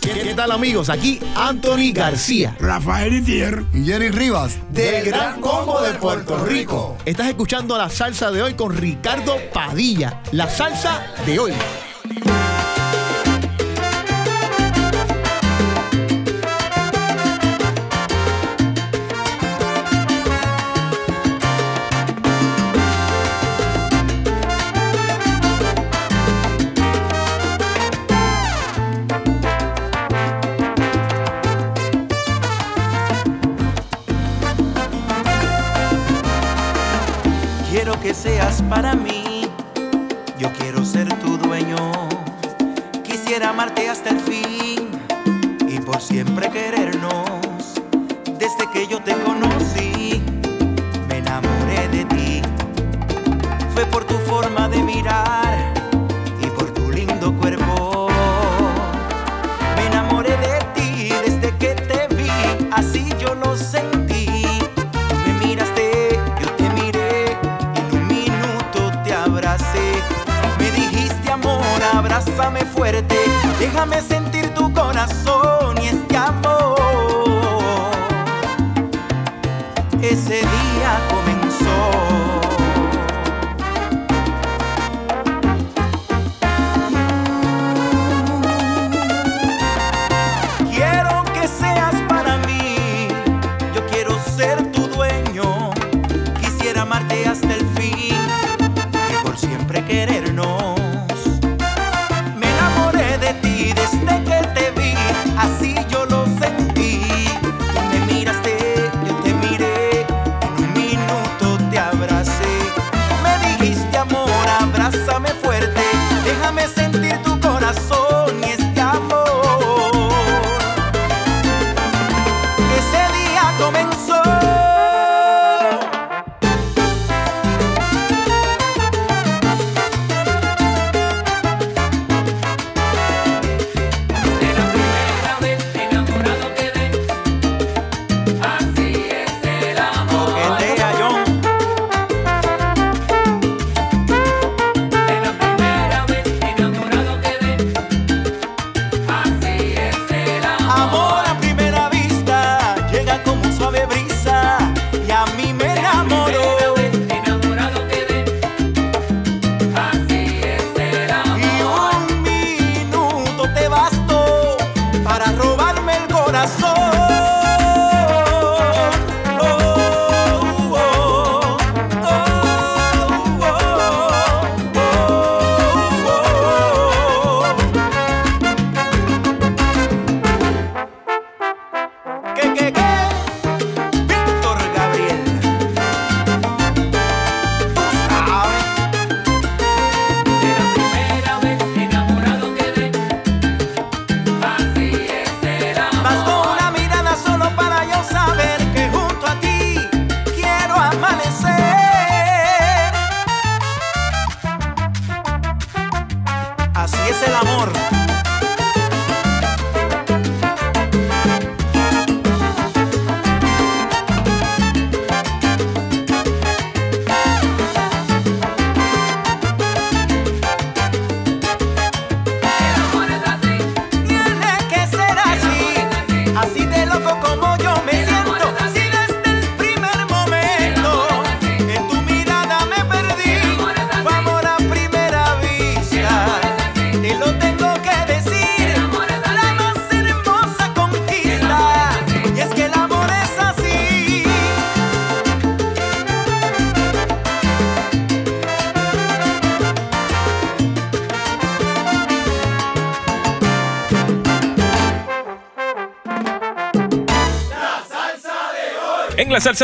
¿Qué, 0.00 0.10
qué 0.22 0.34
tal 0.34 0.52
amigos? 0.52 0.88
Aquí 0.88 1.20
Anthony 1.36 1.92
García 1.92 2.56
Rafael 2.60 3.14
Itier. 3.14 3.64
y 3.74 3.84
Jenny 3.84 4.08
Rivas 4.08 4.58
del 4.70 5.06
Gran 5.06 5.40
Combo 5.40 5.80
de 5.82 5.94
Puerto 5.94 6.36
Rico. 6.44 6.96
Estás 7.04 7.28
escuchando 7.28 7.76
la 7.76 7.88
salsa 7.90 8.30
de 8.30 8.42
hoy 8.42 8.54
con 8.54 8.74
Ricardo 8.76 9.36
Padilla. 9.52 10.20
La 10.32 10.48
salsa 10.48 11.02
de 11.26 11.38
hoy. 11.38 11.52
Quisiera 43.28 43.50
amarte 43.50 43.90
hasta 43.90 44.08
el 44.08 44.20
fin 44.20 44.88
y 45.68 45.78
por 45.80 46.00
siempre 46.00 46.48
querernos. 46.48 47.74
Desde 48.38 48.70
que 48.72 48.86
yo 48.86 49.02
te 49.02 49.12
conocí, 49.16 50.22
me 51.06 51.18
enamoré 51.18 51.88
de 51.88 52.06
ti. 52.06 52.42
Fue 53.74 53.84
por 53.84 54.06
tu 54.06 54.14
forma 54.14 54.70
de 54.70 54.82
mirar 54.82 55.27
déjame 73.58 74.00
sentir 74.00 74.52
tu 74.54 74.72
corazón 74.72 75.67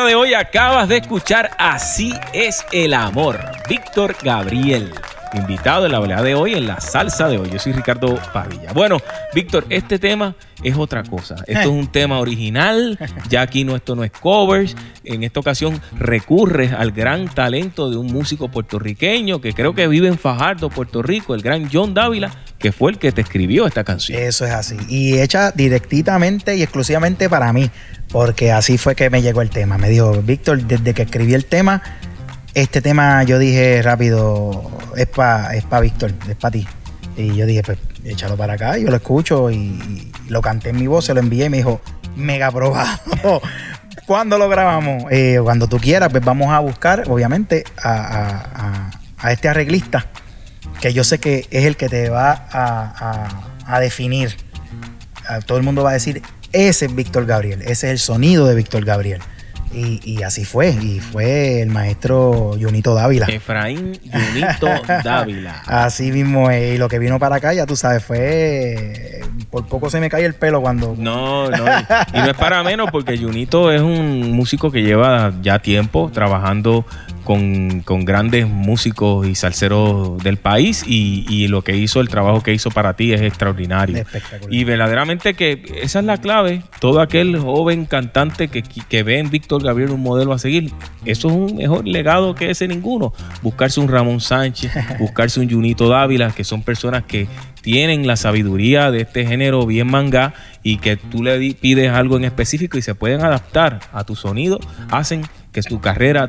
de 0.02 0.16
hoy 0.16 0.34
acabas 0.34 0.88
de 0.88 0.96
escuchar 0.96 1.52
Así 1.56 2.12
es 2.32 2.66
el 2.72 2.94
amor. 2.94 3.38
Víctor 3.68 4.16
Gabriel, 4.24 4.92
invitado 5.34 5.86
en 5.86 5.92
la 5.92 6.00
velada 6.00 6.22
de 6.22 6.34
hoy 6.34 6.54
en 6.54 6.66
la 6.66 6.80
salsa 6.80 7.28
de 7.28 7.38
hoy. 7.38 7.48
Yo 7.48 7.60
soy 7.60 7.72
Ricardo 7.72 8.18
Padilla. 8.32 8.72
Bueno, 8.72 8.98
Víctor, 9.34 9.66
este 9.68 9.98
tema 9.98 10.36
es 10.62 10.76
otra 10.76 11.02
cosa. 11.02 11.34
Esto 11.46 11.60
es 11.60 11.66
un 11.66 11.88
tema 11.88 12.20
original. 12.20 12.98
Ya 13.28 13.42
aquí 13.42 13.64
no, 13.64 13.74
esto 13.74 13.96
no 13.96 14.04
es 14.04 14.12
covers. 14.12 14.76
En 15.02 15.24
esta 15.24 15.40
ocasión 15.40 15.80
recurres 15.98 16.72
al 16.72 16.92
gran 16.92 17.26
talento 17.28 17.90
de 17.90 17.96
un 17.96 18.06
músico 18.06 18.48
puertorriqueño 18.48 19.40
que 19.40 19.52
creo 19.52 19.74
que 19.74 19.88
vive 19.88 20.08
en 20.08 20.18
Fajardo, 20.18 20.70
Puerto 20.70 21.02
Rico, 21.02 21.34
el 21.34 21.42
gran 21.42 21.68
John 21.70 21.94
Dávila, 21.94 22.30
que 22.58 22.70
fue 22.70 22.92
el 22.92 22.98
que 22.98 23.10
te 23.10 23.22
escribió 23.22 23.66
esta 23.66 23.82
canción. 23.82 24.22
Eso 24.22 24.44
es 24.44 24.52
así. 24.52 24.76
Y 24.88 25.18
hecha 25.18 25.50
directamente 25.50 26.56
y 26.56 26.62
exclusivamente 26.62 27.28
para 27.28 27.52
mí. 27.52 27.70
Porque 28.10 28.52
así 28.52 28.78
fue 28.78 28.94
que 28.94 29.10
me 29.10 29.22
llegó 29.22 29.42
el 29.42 29.50
tema. 29.50 29.78
Me 29.78 29.88
dijo, 29.88 30.22
Víctor, 30.22 30.62
desde 30.62 30.94
que 30.94 31.02
escribí 31.02 31.34
el 31.34 31.46
tema, 31.46 31.82
este 32.54 32.80
tema 32.80 33.24
yo 33.24 33.40
dije 33.40 33.82
rápido, 33.82 34.70
es 34.96 35.06
para 35.06 35.56
es 35.56 35.64
pa 35.64 35.80
Víctor, 35.80 36.12
es 36.28 36.36
para 36.36 36.52
ti. 36.52 36.66
Y 37.16 37.34
yo 37.34 37.46
dije, 37.46 37.62
pues 37.62 37.78
échalo 38.04 38.36
para 38.36 38.54
acá, 38.54 38.76
yo 38.78 38.88
lo 38.90 38.96
escucho 38.96 39.50
y, 39.50 40.10
lo 40.28 40.40
canté 40.40 40.70
en 40.70 40.76
mi 40.76 40.86
voz, 40.86 41.04
se 41.06 41.14
lo 41.14 41.20
envié 41.20 41.46
y 41.46 41.50
me 41.50 41.58
dijo, 41.58 41.80
mega 42.16 42.50
probado. 42.50 42.98
¿Cuándo 44.06 44.36
lo 44.38 44.48
grabamos? 44.48 45.04
Eh, 45.10 45.38
cuando 45.42 45.66
tú 45.66 45.78
quieras, 45.78 46.10
pues 46.10 46.24
vamos 46.24 46.50
a 46.52 46.58
buscar, 46.60 47.04
obviamente, 47.08 47.64
a, 47.82 47.90
a- 47.90 48.38
a- 48.54 48.90
a 49.18 49.32
este 49.32 49.48
arreglista, 49.48 50.06
que 50.80 50.92
yo 50.92 51.02
sé 51.04 51.18
que 51.18 51.46
es 51.50 51.64
el 51.64 51.76
que 51.76 51.88
te 51.88 52.10
va 52.10 52.46
a, 52.50 53.80
definir. 53.80 54.36
Todo 55.46 55.56
el 55.56 55.64
mundo 55.64 55.82
va 55.82 55.90
a 55.90 55.94
decir, 55.94 56.20
ese 56.52 56.86
es 56.86 56.94
Víctor 56.94 57.24
Gabriel, 57.24 57.62
ese 57.62 57.70
es 57.72 57.84
el 57.92 57.98
sonido 57.98 58.46
de 58.46 58.54
Víctor 58.54 58.84
Gabriel. 58.84 59.20
Y, 59.74 60.00
y 60.04 60.22
así 60.22 60.44
fue, 60.44 60.68
y 60.70 61.00
fue 61.00 61.62
el 61.62 61.68
maestro 61.68 62.56
Junito 62.60 62.94
Dávila. 62.94 63.26
Efraín 63.26 63.98
Junito 64.12 64.68
Dávila. 65.04 65.62
Así 65.66 66.12
mismo, 66.12 66.50
eh, 66.50 66.74
y 66.74 66.78
lo 66.78 66.88
que 66.88 66.98
vino 67.00 67.18
para 67.18 67.36
acá, 67.36 67.52
ya 67.52 67.66
tú 67.66 67.74
sabes, 67.74 68.04
fue. 68.04 69.20
Por 69.50 69.66
poco 69.66 69.90
se 69.90 70.00
me 70.00 70.08
cae 70.08 70.24
el 70.24 70.34
pelo 70.34 70.60
cuando. 70.60 70.94
No, 70.96 71.50
no. 71.50 71.64
Y, 71.66 72.18
y 72.18 72.20
no 72.20 72.26
es 72.26 72.36
para 72.36 72.62
menos 72.62 72.90
porque 72.92 73.18
Junito 73.18 73.72
es 73.72 73.80
un 73.80 74.32
músico 74.32 74.70
que 74.70 74.82
lleva 74.82 75.32
ya 75.42 75.58
tiempo 75.58 76.10
trabajando 76.12 76.84
con, 77.24 77.80
con 77.80 78.04
grandes 78.04 78.46
músicos 78.46 79.26
y 79.26 79.34
salseros 79.34 80.22
del 80.22 80.36
país 80.36 80.84
y, 80.86 81.26
y 81.28 81.48
lo 81.48 81.62
que 81.62 81.76
hizo, 81.76 82.00
el 82.00 82.08
trabajo 82.08 82.42
que 82.42 82.52
hizo 82.52 82.70
para 82.70 82.94
ti 82.94 83.12
es 83.12 83.22
extraordinario. 83.22 83.96
Espectacular. 83.96 84.52
Y 84.52 84.64
verdaderamente 84.64 85.34
que 85.34 85.64
esa 85.82 86.00
es 86.00 86.04
la 86.04 86.18
clave. 86.18 86.62
Todo 86.80 87.00
aquel 87.00 87.38
joven 87.38 87.86
cantante 87.86 88.48
que, 88.48 88.62
que 88.62 89.02
ve 89.02 89.18
en 89.18 89.30
Víctor 89.30 89.62
Gabriel 89.62 89.90
un 89.90 90.02
modelo 90.02 90.32
a 90.32 90.38
seguir, 90.38 90.72
eso 91.04 91.28
es 91.28 91.34
un 91.34 91.56
mejor 91.56 91.86
legado 91.86 92.34
que 92.34 92.50
ese 92.50 92.68
ninguno. 92.68 93.12
Buscarse 93.42 93.80
un 93.80 93.88
Ramón 93.88 94.20
Sánchez, 94.20 94.72
buscarse 94.98 95.40
un 95.40 95.50
Junito 95.50 95.88
Dávila, 95.88 96.30
que 96.30 96.44
son 96.44 96.62
personas 96.62 97.04
que 97.04 97.26
tienen 97.64 98.06
la 98.06 98.16
sabiduría 98.16 98.90
de 98.90 99.00
este 99.00 99.26
género 99.26 99.64
bien 99.64 99.86
manga 99.86 100.34
y 100.62 100.76
que 100.78 100.98
tú 100.98 101.22
le 101.22 101.54
pides 101.54 101.90
algo 101.90 102.18
en 102.18 102.24
específico 102.24 102.76
y 102.76 102.82
se 102.82 102.94
pueden 102.94 103.22
adaptar 103.22 103.80
a 103.92 104.04
tu 104.04 104.16
sonido, 104.16 104.60
hacen 104.90 105.22
que 105.50 105.62
tu 105.62 105.80
carrera 105.80 106.28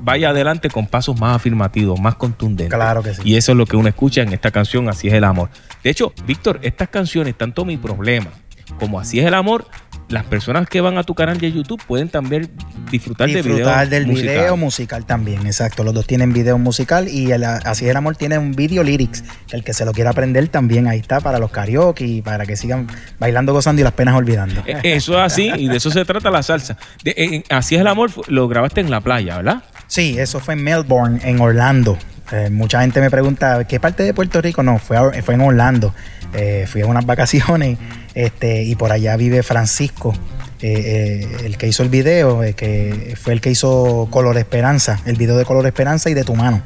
vaya 0.00 0.30
adelante 0.30 0.70
con 0.70 0.86
pasos 0.86 1.18
más 1.20 1.36
afirmativos, 1.36 2.00
más 2.00 2.14
contundentes. 2.14 2.74
Claro 2.74 3.02
que 3.02 3.14
sí. 3.14 3.22
Y 3.24 3.36
eso 3.36 3.52
es 3.52 3.58
lo 3.58 3.66
que 3.66 3.76
uno 3.76 3.88
escucha 3.88 4.22
en 4.22 4.32
esta 4.32 4.50
canción, 4.50 4.88
Así 4.88 5.08
es 5.08 5.14
el 5.14 5.24
amor. 5.24 5.50
De 5.82 5.90
hecho, 5.90 6.12
Víctor, 6.26 6.58
estas 6.62 6.88
canciones, 6.88 7.36
tanto 7.36 7.64
Mi 7.64 7.76
Problema 7.76 8.30
como 8.78 9.00
Así 9.00 9.18
es 9.18 9.26
el 9.26 9.34
amor, 9.34 9.66
las 10.10 10.24
personas 10.24 10.68
que 10.68 10.80
van 10.80 10.98
a 10.98 11.04
tu 11.04 11.14
canal 11.14 11.38
de 11.38 11.50
YouTube 11.52 11.80
pueden 11.86 12.08
también 12.08 12.50
disfrutar, 12.90 13.28
disfrutar 13.28 13.88
de 13.88 14.00
del 14.00 14.06
videos 14.06 14.22
video 14.22 14.56
musical 14.56 15.06
también, 15.06 15.46
exacto. 15.46 15.84
Los 15.84 15.94
dos 15.94 16.06
tienen 16.06 16.32
video 16.32 16.58
musical 16.58 17.08
y 17.08 17.30
el, 17.32 17.44
Así 17.44 17.84
es 17.84 17.90
el 17.92 17.96
amor 17.96 18.16
tiene 18.16 18.36
un 18.38 18.52
video 18.52 18.82
lyrics. 18.82 19.24
El 19.52 19.62
que 19.64 19.72
se 19.72 19.84
lo 19.84 19.92
quiera 19.92 20.10
aprender 20.10 20.48
también 20.48 20.88
ahí 20.88 20.98
está 20.98 21.20
para 21.20 21.38
los 21.38 21.50
karaoke 21.50 22.04
y 22.06 22.22
para 22.22 22.44
que 22.44 22.56
sigan 22.56 22.88
bailando, 23.18 23.52
gozando 23.52 23.80
y 23.80 23.84
las 23.84 23.92
penas 23.92 24.14
olvidando. 24.16 24.62
Eh, 24.66 24.80
Eso 24.82 25.12
es 25.14 25.32
así 25.32 25.50
y 25.56 25.68
de 25.68 25.76
eso 25.76 25.90
se 25.90 26.04
trata 26.04 26.30
la 26.30 26.42
salsa. 26.42 26.76
De- 27.04 27.14
eh, 27.16 27.44
Así 27.48 27.76
es 27.76 27.80
el 27.80 27.86
amor, 27.86 28.10
lo 28.28 28.48
grabaste 28.48 28.80
en 28.80 28.90
la 28.90 29.00
playa, 29.00 29.36
¿verdad? 29.38 29.62
Sí, 29.86 30.16
eso 30.18 30.40
fue 30.40 30.54
en 30.54 30.62
Melbourne, 30.64 31.20
en 31.24 31.40
Orlando. 31.40 31.96
Eh, 32.32 32.48
mucha 32.50 32.80
gente 32.82 33.00
me 33.00 33.10
pregunta, 33.10 33.64
¿qué 33.64 33.80
parte 33.80 34.02
de 34.02 34.14
Puerto 34.14 34.40
Rico? 34.40 34.62
No, 34.62 34.78
fue, 34.78 34.96
a- 34.96 35.22
fue 35.22 35.34
en 35.34 35.40
Orlando. 35.40 35.94
Eh, 36.32 36.66
fui 36.68 36.80
a 36.82 36.86
unas 36.86 37.04
vacaciones 37.14 37.78
este, 38.14 38.62
y 38.62 38.74
por 38.76 38.92
allá 38.92 39.16
vive 39.16 39.42
Francisco, 39.42 40.14
eh, 40.62 41.26
el 41.44 41.56
que 41.56 41.66
hizo 41.68 41.82
el 41.82 41.88
video, 41.88 42.42
que 42.56 43.14
fue 43.20 43.32
el 43.32 43.40
que 43.40 43.50
hizo 43.50 44.08
Color 44.10 44.38
Esperanza, 44.38 45.00
el 45.06 45.16
video 45.16 45.36
de 45.36 45.44
Color 45.44 45.66
Esperanza 45.66 46.10
y 46.10 46.14
de 46.14 46.24
tu 46.24 46.34
mano. 46.36 46.62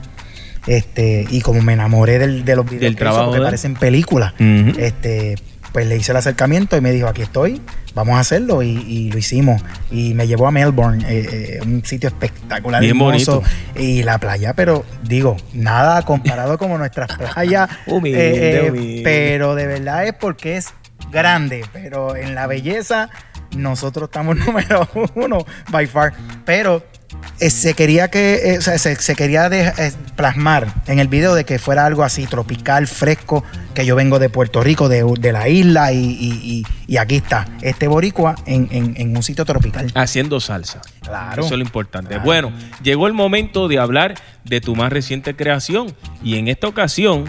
Este, 0.67 1.27
y 1.31 1.41
como 1.43 1.61
me 1.61 1.75
enamoré 1.75 2.19
del, 2.19 2.45
de 2.45 2.57
los 2.57 2.65
videos 2.65 2.81
Del 2.81 2.97
que 2.97 3.05
hizo, 3.05 3.11
trabajo 3.13 3.25
porque 3.27 3.41
de 3.41 3.45
parecen 3.45 3.75
películas, 3.75 4.33
este, 4.79 5.35
pues 5.75 5.89
le 5.89 5.97
hice 5.97 6.13
el 6.13 6.17
acercamiento 6.19 6.77
y 6.77 6.81
me 6.81 6.93
dijo, 6.93 7.09
aquí 7.09 7.23
estoy, 7.23 7.61
vamos 7.97 8.15
a 8.15 8.21
hacerlo 8.21 8.63
y, 8.63 8.69
y 8.69 9.11
lo 9.11 9.19
hicimos. 9.19 9.61
Y 9.91 10.15
me 10.15 10.29
llevó 10.29 10.47
a 10.47 10.53
Melbourne, 10.53 11.05
eh, 11.09 11.59
eh, 11.59 11.61
un 11.67 11.85
sitio 11.85 12.09
espectacular, 12.11 12.81
Bien 12.81 12.93
hermoso. 12.93 13.41
bonito. 13.41 13.51
Y 13.75 14.05
la 14.05 14.19
playa, 14.19 14.55
pero 14.55 14.85
digo, 15.03 15.37
nada 15.53 16.01
comparado 16.03 16.59
como 16.59 16.79
nuestras 16.79 17.11
playas. 17.35 17.69
Humilde, 17.89 18.21
eh, 18.31 18.67
eh, 18.67 18.71
humilde. 18.71 19.01
Pero 19.03 19.57
de 19.57 19.67
verdad 19.67 20.07
es 20.07 20.15
porque 20.15 20.59
es 20.59 20.69
grande, 21.11 21.65
pero 21.73 22.15
en 22.15 22.37
la 22.37 22.47
belleza 22.47 23.11
nosotros 23.57 24.09
estamos 24.11 24.37
número 24.47 24.89
uno, 25.17 25.45
by 25.73 25.87
far. 25.89 26.13
Pero 26.45 26.85
eh, 27.41 27.51
se 27.51 27.75
quería 27.75 28.09
que 28.09 28.55
eh, 28.55 28.59
o 28.59 28.61
sea, 28.63 28.79
se, 28.79 28.97
se 28.97 29.15
quería 29.15 29.49
de- 29.49 29.69
eh, 29.69 29.93
plasmar 30.17 30.73
en 30.87 30.99
el 30.99 31.09
video 31.09 31.35
de 31.35 31.45
que 31.45 31.59
fuera 31.59 31.87
algo 31.87 32.03
así 32.05 32.27
tropical, 32.27 32.87
fresco, 32.87 33.43
que 33.75 33.85
yo 33.87 33.97
vengo 33.97 34.19
de 34.19 34.29
Puerto 34.29 34.61
Rico, 34.63 34.89
de, 34.89 35.05
de 35.19 35.33
la 35.33 35.49
isla, 35.49 35.93
y, 35.93 35.99
y- 35.99 36.41
y- 36.43 36.65
y 36.87 36.97
aquí 36.99 37.17
está, 37.17 37.47
este 37.63 37.89
boricua 37.89 38.37
en, 38.47 38.69
en- 38.71 38.95
en 38.97 39.17
un 39.17 39.23
sitio 39.23 39.45
tropical. 39.45 39.91
Haciendo 39.95 40.39
salsa. 40.41 40.81
Claro. 41.03 41.45
Eso 41.45 41.55
es 41.55 41.59
lo 41.59 41.65
importante. 41.65 42.09
Claro. 42.11 42.25
Bueno, 42.25 42.53
llegó 42.83 43.07
el 43.07 43.13
momento 43.13 43.69
de 43.69 43.79
hablar 43.79 44.15
de 44.45 44.61
tu 44.61 44.75
más 44.77 44.93
reciente 44.93 45.35
creación. 45.35 45.93
Y 46.23 46.37
en 46.39 46.49
esta 46.49 46.67
ocasión, 46.69 47.25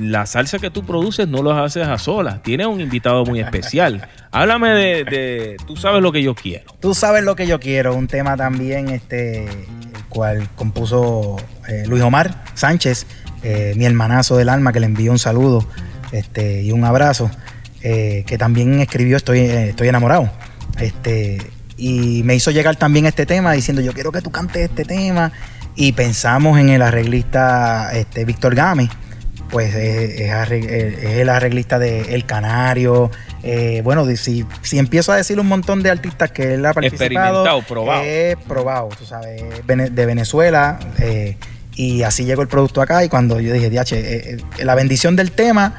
la 0.00 0.26
salsa 0.26 0.58
que 0.58 0.70
tú 0.70 0.84
produces 0.84 1.28
no 1.28 1.42
lo 1.42 1.52
haces 1.52 1.86
a 1.86 1.98
solas. 1.98 2.42
Tienes 2.42 2.66
un 2.66 2.80
invitado 2.80 3.24
muy 3.24 3.40
especial. 3.40 4.08
Háblame 4.30 4.70
de, 4.70 5.56
Tú 5.66 5.76
sabes 5.76 6.02
lo 6.02 6.12
que 6.12 6.22
yo 6.22 6.34
quiero. 6.34 6.64
Tú 6.80 6.94
sabes 6.94 7.22
lo 7.22 7.36
que 7.36 7.46
yo 7.46 7.60
quiero, 7.60 7.94
un 7.94 8.08
tema 8.08 8.36
también 8.36 8.88
este, 8.88 9.44
el 9.44 10.04
cual 10.08 10.48
compuso 10.56 11.36
eh, 11.68 11.84
Luis 11.86 12.02
Omar 12.02 12.44
Sánchez, 12.54 13.06
eh, 13.42 13.74
mi 13.76 13.84
hermanazo 13.84 14.36
del 14.36 14.48
alma, 14.48 14.72
que 14.72 14.80
le 14.80 14.86
envío 14.86 15.12
un 15.12 15.18
saludo 15.18 15.66
este, 16.12 16.62
y 16.62 16.72
un 16.72 16.84
abrazo, 16.84 17.30
eh, 17.82 18.24
que 18.26 18.38
también 18.38 18.80
escribió 18.80 19.16
Estoy, 19.16 19.40
estoy 19.40 19.88
enamorado. 19.88 20.30
Este, 20.78 21.38
y 21.76 22.22
me 22.24 22.34
hizo 22.34 22.50
llegar 22.50 22.76
también 22.76 23.06
este 23.06 23.26
tema 23.26 23.52
diciendo, 23.52 23.82
yo 23.82 23.92
quiero 23.92 24.12
que 24.12 24.20
tú 24.22 24.30
cantes 24.30 24.70
este 24.70 24.84
tema. 24.84 25.32
Y 25.76 25.92
pensamos 25.92 26.60
en 26.60 26.68
el 26.68 26.82
arreglista 26.82 27.90
este, 27.94 28.24
Víctor 28.24 28.54
Gámez, 28.54 28.90
pues 29.54 29.72
es, 29.72 30.20
es 30.20 31.16
el 31.18 31.28
arreglista 31.28 31.78
de 31.78 32.12
El 32.16 32.26
Canario. 32.26 33.12
eh, 33.44 33.82
bueno, 33.84 34.04
si, 34.16 34.44
si 34.62 34.80
empiezo 34.80 35.12
a 35.12 35.16
decir 35.16 35.38
un 35.38 35.46
montón 35.46 35.80
de 35.80 35.90
artistas 35.90 36.32
que 36.32 36.54
él 36.54 36.66
ha 36.66 36.72
participado. 36.72 37.04
Experimentado, 37.04 37.62
probado. 37.62 38.02
Es 38.02 38.36
probado, 38.48 38.88
tú 38.98 39.04
sabes, 39.04 39.40
de 39.64 40.06
Venezuela. 40.06 40.80
eh, 40.98 41.36
y 41.76 42.02
así 42.02 42.24
llegó 42.24 42.42
el 42.42 42.48
producto 42.48 42.82
acá. 42.82 43.04
Y 43.04 43.08
cuando 43.08 43.38
yo 43.38 43.52
dije, 43.52 43.70
DH, 43.70 43.92
eh, 43.92 44.38
eh, 44.58 44.64
la 44.64 44.74
bendición 44.74 45.14
del 45.14 45.30
tema 45.30 45.78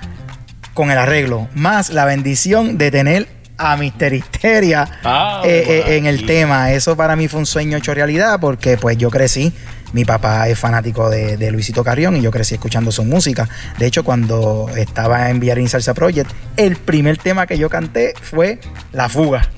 con 0.73 0.89
el 0.89 0.97
arreglo, 0.97 1.49
más 1.53 1.89
la 1.89 2.05
bendición 2.05 2.77
de 2.77 2.91
tener 2.91 3.27
a 3.57 3.77
Mister 3.77 4.13
Histeria 4.13 4.87
Ah, 5.03 5.41
eh, 5.45 5.83
eh, 5.87 5.97
en 5.97 6.05
el 6.05 6.25
tema. 6.25 6.71
Eso 6.71 6.95
para 6.95 7.15
mí 7.15 7.27
fue 7.27 7.39
un 7.39 7.45
sueño 7.45 7.77
hecho 7.77 7.93
realidad 7.93 8.39
porque 8.39 8.77
pues 8.77 8.97
yo 8.97 9.09
crecí. 9.09 9.53
Mi 9.93 10.03
papá 10.03 10.49
es 10.49 10.59
fanático 10.59 11.09
de, 11.09 11.37
de 11.37 11.51
Luisito 11.51 11.83
Carrión 11.83 12.17
y 12.17 12.21
yo 12.21 12.29
crecí 12.29 12.55
escuchando 12.55 12.91
su 12.91 13.05
música. 13.05 13.47
De 13.77 13.85
hecho, 13.85 14.03
cuando 14.03 14.67
estaba 14.75 15.29
en 15.29 15.39
Villarín 15.39 15.69
Salsa 15.69 15.93
Project, 15.93 16.29
el 16.57 16.75
primer 16.75 17.17
tema 17.17 17.47
que 17.47 17.57
yo 17.57 17.69
canté 17.69 18.13
fue 18.21 18.59
La 18.91 19.07
Fuga. 19.07 19.49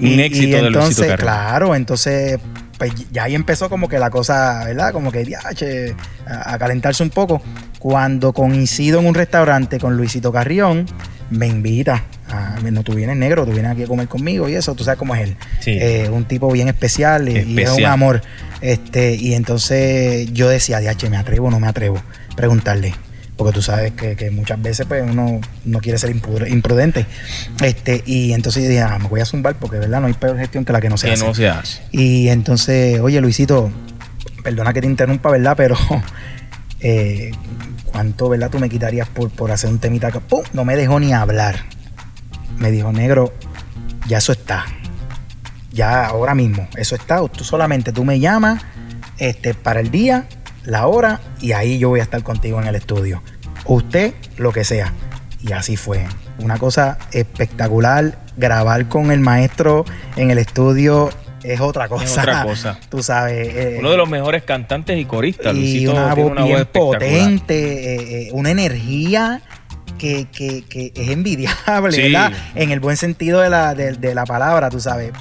Un 0.00 0.20
éxito 0.20 0.56
de 0.56 0.62
Luisito 0.62 0.66
entonces, 0.68 1.06
Carrión. 1.08 1.18
claro, 1.18 1.74
entonces 1.74 2.38
pues 2.78 2.92
ya 3.10 3.24
ahí 3.24 3.34
empezó 3.34 3.68
como 3.68 3.88
que 3.88 3.98
la 3.98 4.08
cosa, 4.08 4.64
¿verdad? 4.64 4.92
Como 4.92 5.10
que 5.10 5.26
a, 5.34 6.52
a 6.54 6.58
calentarse 6.58 7.02
un 7.02 7.10
poco. 7.10 7.42
Cuando 7.80 8.32
coincido 8.32 9.00
en 9.00 9.06
un 9.06 9.14
restaurante 9.14 9.78
con 9.78 9.96
Luisito 9.96 10.32
Carrión, 10.32 10.86
me 11.30 11.46
invita. 11.46 12.04
A, 12.28 12.56
no, 12.70 12.82
tú 12.82 12.94
vienes 12.94 13.16
negro, 13.16 13.44
tú 13.46 13.52
vienes 13.52 13.72
aquí 13.72 13.84
a 13.84 13.86
comer 13.86 14.08
conmigo 14.08 14.48
y 14.48 14.54
eso, 14.54 14.74
tú 14.74 14.84
sabes 14.84 14.98
cómo 14.98 15.14
es 15.14 15.22
él. 15.22 15.36
Sí. 15.60 15.72
Eh, 15.80 16.08
un 16.10 16.24
tipo 16.24 16.50
bien 16.52 16.68
especial 16.68 17.28
y, 17.28 17.38
y 17.40 17.60
es 17.60 17.70
un 17.70 17.84
amor. 17.86 18.20
Este, 18.60 19.14
y 19.14 19.34
entonces 19.34 20.32
yo 20.32 20.48
decía, 20.48 20.78
diache, 20.80 21.08
¿me 21.10 21.16
atrevo 21.16 21.48
o 21.48 21.50
no 21.50 21.60
me 21.60 21.68
atrevo? 21.68 22.02
Preguntarle. 22.36 22.94
Porque 23.36 23.52
tú 23.52 23.62
sabes 23.62 23.92
que, 23.92 24.16
que 24.16 24.32
muchas 24.32 24.60
veces 24.60 24.84
pues 24.88 25.04
uno 25.08 25.40
no 25.64 25.78
quiere 25.78 25.96
ser 25.96 26.10
imprudente. 26.10 27.06
Este, 27.62 28.02
y 28.04 28.32
entonces 28.32 28.64
yo 28.64 28.68
dije, 28.68 28.82
ah, 28.82 28.98
me 28.98 29.08
voy 29.08 29.20
a 29.20 29.24
zumbar 29.24 29.54
porque 29.54 29.78
verdad 29.78 30.00
no 30.00 30.08
hay 30.08 30.14
peor 30.14 30.36
gestión 30.36 30.64
que 30.64 30.72
la 30.72 30.80
que 30.80 30.88
no 30.88 30.96
se 30.96 31.06
Que 31.06 31.12
hace. 31.12 31.24
no 31.24 31.34
se 31.34 31.48
hace. 31.48 31.82
Y 31.92 32.28
entonces, 32.30 32.98
oye 32.98 33.20
Luisito, 33.20 33.70
perdona 34.42 34.72
que 34.72 34.80
te 34.80 34.88
interrumpa, 34.88 35.30
¿verdad? 35.30 35.54
Pero 35.56 35.76
eh, 36.80 37.30
¿cuánto, 37.90 38.28
verdad, 38.28 38.50
tú 38.50 38.58
me 38.58 38.68
quitarías 38.68 39.08
por, 39.08 39.30
por 39.30 39.50
hacer 39.50 39.70
un 39.70 39.78
temita 39.78 40.10
que 40.10 40.20
¡pum! 40.20 40.42
no 40.52 40.64
me 40.64 40.76
dejó 40.76 41.00
ni 41.00 41.12
hablar? 41.12 41.56
Me 42.58 42.70
dijo, 42.70 42.92
negro, 42.92 43.32
ya 44.06 44.18
eso 44.18 44.32
está. 44.32 44.64
Ya 45.72 46.06
ahora 46.06 46.34
mismo, 46.34 46.68
eso 46.76 46.94
está. 46.94 47.26
Tú 47.28 47.44
solamente 47.44 47.92
tú 47.92 48.04
me 48.04 48.18
llamas 48.20 48.62
este, 49.18 49.54
para 49.54 49.80
el 49.80 49.90
día, 49.90 50.26
la 50.64 50.86
hora, 50.86 51.20
y 51.40 51.52
ahí 51.52 51.78
yo 51.78 51.90
voy 51.90 52.00
a 52.00 52.02
estar 52.02 52.22
contigo 52.22 52.60
en 52.60 52.66
el 52.66 52.74
estudio. 52.74 53.22
Usted, 53.64 54.14
lo 54.36 54.52
que 54.52 54.64
sea. 54.64 54.92
Y 55.40 55.52
así 55.52 55.76
fue. 55.76 56.06
Una 56.38 56.58
cosa 56.58 56.98
espectacular. 57.12 58.18
Grabar 58.36 58.88
con 58.88 59.10
el 59.10 59.20
maestro 59.20 59.84
en 60.16 60.30
el 60.30 60.38
estudio 60.38 61.10
es 61.42 61.60
otra 61.60 61.88
cosa. 61.88 62.20
otra 62.22 62.42
cosa. 62.44 62.78
Tú 62.90 63.02
sabes. 63.02 63.48
eh, 63.54 63.76
Uno 63.78 63.90
de 63.90 63.96
los 63.96 64.08
mejores 64.08 64.42
cantantes 64.42 64.98
y 64.98 65.04
coristas. 65.04 65.54
y 65.54 65.58
Luisito 65.58 65.92
una 65.92 66.14
voz 66.14 66.30
una 66.32 66.44
bien 66.44 66.66
potente, 66.72 67.94
eh, 67.94 68.22
eh, 68.22 68.28
una 68.32 68.50
energía 68.50 69.40
que, 69.98 70.26
que- 70.32 70.62
que 70.68 70.92
es 70.94 71.08
envidiable, 71.10 71.92
Sí. 71.92 72.02
¿verdad? 72.02 72.32
En 72.54 72.70
el 72.70 72.80
buen 72.80 72.96
sentido 72.96 73.40
de 73.40 73.50
la, 73.50 73.74
de, 73.74 73.92
de 73.94 74.14
la 74.14 74.24
palabra, 74.24 74.70
tú 74.70 74.80
sabes. 74.80 75.12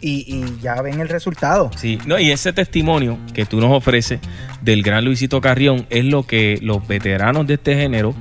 Y, 0.00 0.24
y 0.26 0.60
ya 0.60 0.80
ven 0.82 1.00
el 1.00 1.08
resultado. 1.08 1.70
Sí, 1.76 1.98
no, 2.06 2.18
y 2.18 2.32
ese 2.32 2.52
testimonio 2.52 3.18
que 3.34 3.44
tú 3.46 3.60
nos 3.60 3.70
ofreces 3.70 4.18
del 4.60 4.82
gran 4.82 5.04
Luisito 5.04 5.40
Carrión 5.40 5.86
es 5.90 6.04
lo 6.04 6.24
que 6.26 6.58
los 6.60 6.84
veteranos 6.88 7.46
de 7.46 7.54
este 7.54 7.76
género 7.76 8.12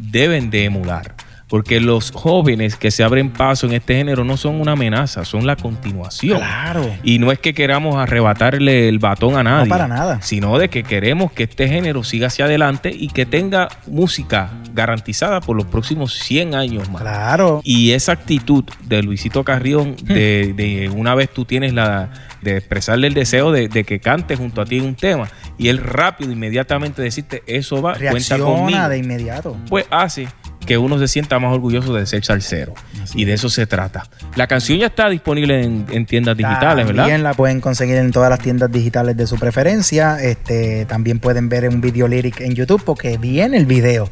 deben 0.00 0.48
de 0.50 0.64
emular. 0.64 1.14
Porque 1.48 1.80
los 1.80 2.10
jóvenes 2.10 2.76
que 2.76 2.90
se 2.90 3.04
abren 3.04 3.30
paso 3.30 3.66
en 3.66 3.74
este 3.74 3.94
género 3.94 4.24
no 4.24 4.36
son 4.36 4.60
una 4.60 4.72
amenaza, 4.72 5.24
son 5.24 5.46
la 5.46 5.54
continuación. 5.56 6.38
Claro. 6.38 6.84
Y 7.04 7.18
no 7.18 7.30
es 7.30 7.38
que 7.38 7.54
queramos 7.54 7.96
arrebatarle 7.96 8.88
el 8.88 8.98
batón 8.98 9.36
a 9.36 9.42
nadie. 9.44 9.68
para 9.68 9.86
nada. 9.86 10.20
Sino 10.22 10.58
de 10.58 10.68
que 10.68 10.82
queremos 10.82 11.30
que 11.32 11.44
este 11.44 11.68
género 11.68 12.02
siga 12.02 12.26
hacia 12.26 12.46
adelante 12.46 12.90
y 12.92 13.08
que 13.08 13.26
tenga 13.26 13.68
música 13.86 14.50
garantizada 14.74 15.40
por 15.40 15.56
los 15.56 15.66
próximos 15.66 16.14
100 16.14 16.54
años 16.54 16.90
más. 16.90 17.02
Claro. 17.02 17.60
Y 17.62 17.92
esa 17.92 18.12
actitud 18.12 18.64
de 18.84 19.02
Luisito 19.02 19.44
Carrión, 19.44 19.94
de, 20.02 20.52
de 20.54 20.90
una 20.94 21.14
vez 21.14 21.30
tú 21.32 21.44
tienes 21.44 21.72
la 21.72 22.10
de 22.42 22.56
expresarle 22.58 23.06
el 23.06 23.14
deseo 23.14 23.50
de, 23.52 23.68
de 23.68 23.84
que 23.84 23.98
cante 23.98 24.36
junto 24.36 24.60
a 24.60 24.64
ti 24.64 24.80
un 24.80 24.94
tema 24.94 25.28
y 25.58 25.68
él 25.68 25.78
rápido, 25.78 26.32
inmediatamente 26.32 27.02
decirte 27.02 27.42
eso 27.46 27.80
va, 27.82 27.94
cuenta 27.94 28.38
conmigo. 28.38 28.56
Reacciona 28.56 28.88
de 28.88 28.98
inmediato. 28.98 29.56
Pues 29.68 29.86
hace 29.90 30.28
que 30.66 30.76
uno 30.76 30.98
se 30.98 31.08
sienta 31.08 31.38
más 31.38 31.52
orgulloso 31.54 31.94
de 31.94 32.04
ser 32.06 32.24
salsero. 32.24 32.74
Así 33.02 33.22
y 33.22 33.24
de 33.24 33.34
eso 33.34 33.48
se 33.48 33.66
trata. 33.66 34.06
La 34.34 34.46
canción 34.46 34.78
ya 34.78 34.86
está 34.86 35.08
disponible 35.08 35.62
en, 35.62 35.86
en 35.90 36.06
tiendas 36.06 36.36
digitales, 36.36 36.86
También 36.86 37.06
¿verdad? 37.06 37.20
la 37.20 37.34
pueden 37.34 37.60
conseguir 37.60 37.96
en 37.96 38.10
todas 38.10 38.28
las 38.28 38.40
tiendas 38.40 38.70
digitales 38.70 39.16
de 39.16 39.26
su 39.26 39.36
preferencia. 39.36 40.18
Este, 40.20 40.84
también 40.86 41.20
pueden 41.20 41.48
ver 41.48 41.68
un 41.68 41.80
video 41.80 42.08
lyric 42.08 42.40
en 42.40 42.54
YouTube 42.54 42.82
porque 42.84 43.16
viene 43.16 43.56
el 43.56 43.66
video. 43.66 44.10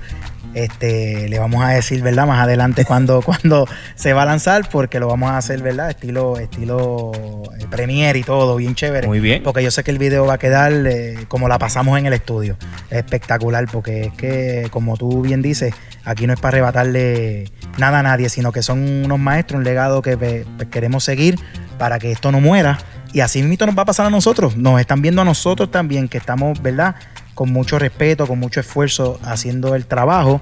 Este, 0.55 1.29
le 1.29 1.39
vamos 1.39 1.65
a 1.65 1.71
decir, 1.71 2.03
¿verdad? 2.03 2.27
Más 2.27 2.43
adelante 2.43 2.85
cuando, 2.87 3.23
cuando 3.23 3.67
se 3.95 4.13
va 4.13 4.23
a 4.23 4.27
lanzar, 4.27 4.69
porque 4.71 5.01
lo 5.01 5.09
vamos 5.09 5.31
a 5.31 5.37
hacer, 5.37 5.63
¿verdad? 5.63 5.91
Estilo, 5.91 6.39
estilo 6.39 7.13
eh, 7.59 7.67
Premiere 7.71 8.19
y 8.19 8.23
todo, 8.23 8.57
bien 8.57 8.75
chévere. 8.75 9.07
Muy 9.07 9.21
bien. 9.21 9.43
Porque 9.43 9.63
yo 9.63 9.71
sé 9.71 9.83
que 9.85 9.91
el 9.91 9.99
video 9.99 10.27
va 10.27 10.35
a 10.35 10.39
quedar 10.39 10.73
eh, 10.73 11.27
como 11.29 11.49
la 11.49 11.59
pasamos 11.59 11.99
en 11.99 12.07
el 12.07 12.13
estudio. 12.13 12.57
Espectacular, 12.91 13.67
porque 13.71 14.05
es 14.05 14.13
que, 14.13 14.69
como 14.71 14.97
tú 14.97 15.23
bien 15.23 15.43
dices, 15.43 15.75
aquí 16.05 16.27
no 16.27 16.33
es 16.33 16.41
para 16.41 16.57
arrebatarle 16.57 17.51
nada 17.79 18.01
a 18.01 18.03
nadie, 18.03 18.29
sino 18.29 18.53
que 18.53 18.63
son 18.63 19.05
unos 19.05 19.19
maestros, 19.19 19.59
un 19.59 19.65
legado 19.65 20.03
que 20.03 20.17
pues, 20.17 20.47
pues, 20.57 20.69
queremos 20.69 21.05
seguir 21.05 21.39
para 21.79 21.99
que 21.99 22.13
esto 22.13 22.31
no 22.31 22.41
muera. 22.41 22.79
Y 23.13 23.21
así 23.21 23.43
mismo 23.43 23.67
nos 23.67 23.79
va 23.79 23.83
a 23.83 23.87
pasar 23.87 24.07
a 24.07 24.11
nosotros. 24.11 24.57
Nos 24.57 24.81
están 24.81 25.01
viendo 25.01 25.23
a 25.23 25.25
nosotros 25.25 25.71
también, 25.71 26.09
que 26.09 26.19
estamos, 26.19 26.61
¿verdad? 26.61 26.97
Con 27.35 27.53
mucho 27.53 27.79
respeto, 27.79 28.27
con 28.27 28.39
mucho 28.39 28.61
esfuerzo 28.61 29.19
haciendo 29.23 29.75
el 29.75 29.87
trabajo. 29.87 30.41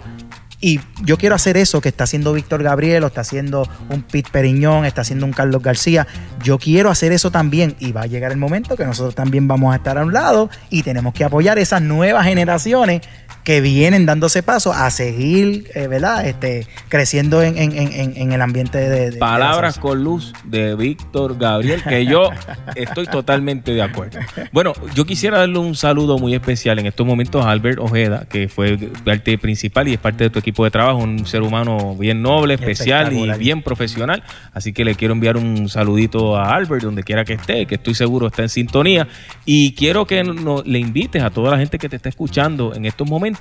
Y 0.61 0.81
yo 1.03 1.19
quiero 1.19 1.35
hacer 1.35 1.57
eso 1.57 1.81
que 1.81 1.89
está 1.89 2.05
haciendo 2.05 2.33
Víctor 2.33 2.63
Gabriel, 2.63 3.03
o 3.03 3.09
está 3.09 3.23
haciendo 3.23 3.69
un 3.89 4.03
Pete 4.03 4.31
Periñón, 4.31 4.85
está 4.85 5.01
haciendo 5.01 5.27
un 5.27 5.33
Carlos 5.33 5.61
García. 5.61 6.07
Yo 6.45 6.57
quiero 6.59 6.89
hacer 6.89 7.11
eso 7.11 7.33
también. 7.33 7.75
Y 7.81 7.91
va 7.91 8.03
a 8.03 8.07
llegar 8.07 8.31
el 8.31 8.39
momento 8.39 8.77
que 8.77 8.85
nosotros 8.85 9.17
también 9.17 9.49
vamos 9.49 9.73
a 9.73 9.77
estar 9.77 9.99
a 9.99 10.05
un 10.05 10.13
lado 10.13 10.51
y 10.71 10.85
tenemos 10.85 11.15
que 11.15 11.25
apoyar 11.25 11.59
esas 11.59 11.83
nuevas 11.83 12.25
generaciones 12.27 13.03
que 13.45 13.61
vienen 13.61 14.07
dándose 14.07 14.43
paso 14.43 14.73
a 14.73 14.91
seguir, 14.91 15.71
eh, 15.75 15.89
¿verdad? 15.89 16.27
Este, 16.27 16.67
creciendo 16.89 17.43
en, 17.43 17.59
en- 17.59 17.73
en- 17.77 18.17
en 18.17 18.33
el 18.33 18.41
ambiente 18.41 18.79
de... 18.79 18.89
de- 18.89 19.05
de 19.07 19.13
la 19.13 19.19
Palabras 19.19 19.79
con 19.79 20.05
luz 20.05 20.33
de 20.45 20.77
Víctor 20.77 21.37
Gabriel, 21.39 21.83
que 21.83 22.07
yo 22.07 22.31
estoy 22.77 23.07
totalmente 23.07 23.73
de 23.73 23.83
acuerdo. 23.83 24.21
Bueno, 24.53 24.73
yo 24.95 25.05
quisiera 25.05 25.39
darle 25.39 25.59
un 25.59 25.75
saludo 25.75 26.19
muy 26.19 26.35
especial 26.35 26.79
en 26.79 26.87
estos 26.87 27.05
momentos 27.07 27.45
a 27.45 27.51
Albert 27.51 27.79
Ojeda, 27.81 28.27
que 28.29 28.49
fue 28.49 28.77
parte 29.05 29.37
principal 29.39 29.89
y 29.89 29.95
es 29.95 29.99
parte 29.99 30.25
de 30.25 30.31
tu 30.31 30.39
equipo 30.39 30.65
de 30.65 30.71
trabajo, 30.71 30.99
un 30.99 31.27
ser 31.27 31.43
humano 31.43 31.97
bien 31.97 32.23
noble, 32.23 32.55
especial 32.55 33.13
y 33.13 33.31
bien 33.39 33.63
profesional. 33.63 34.23
Así 34.53 34.73
que 34.73 34.85
le 34.85 34.95
quiero 34.95 35.15
enviar 35.15 35.37
un 35.37 35.69
saludito 35.69 36.37
a 36.37 36.55
Albert, 36.55 36.83
donde 36.85 37.03
quiera 37.03 37.25
que 37.25 37.33
esté, 37.35 37.67
que 37.67 37.75
estoy 37.75 37.95
seguro 37.95 38.29
está 38.29 38.43
en 38.43 38.49
sintonía. 38.49 39.09
Y 39.45 39.73
quiero 39.73 40.07
que 40.07 40.23
no- 40.23 40.63
le 40.65 40.79
invites 40.79 41.23
a 41.23 41.31
toda 41.31 41.51
la 41.51 41.59
gente 41.59 41.79
que 41.79 41.89
te 41.89 41.97
está 41.97 42.09
escuchando 42.09 42.75
en 42.75 42.85
estos 42.87 43.09
momentos 43.09 43.32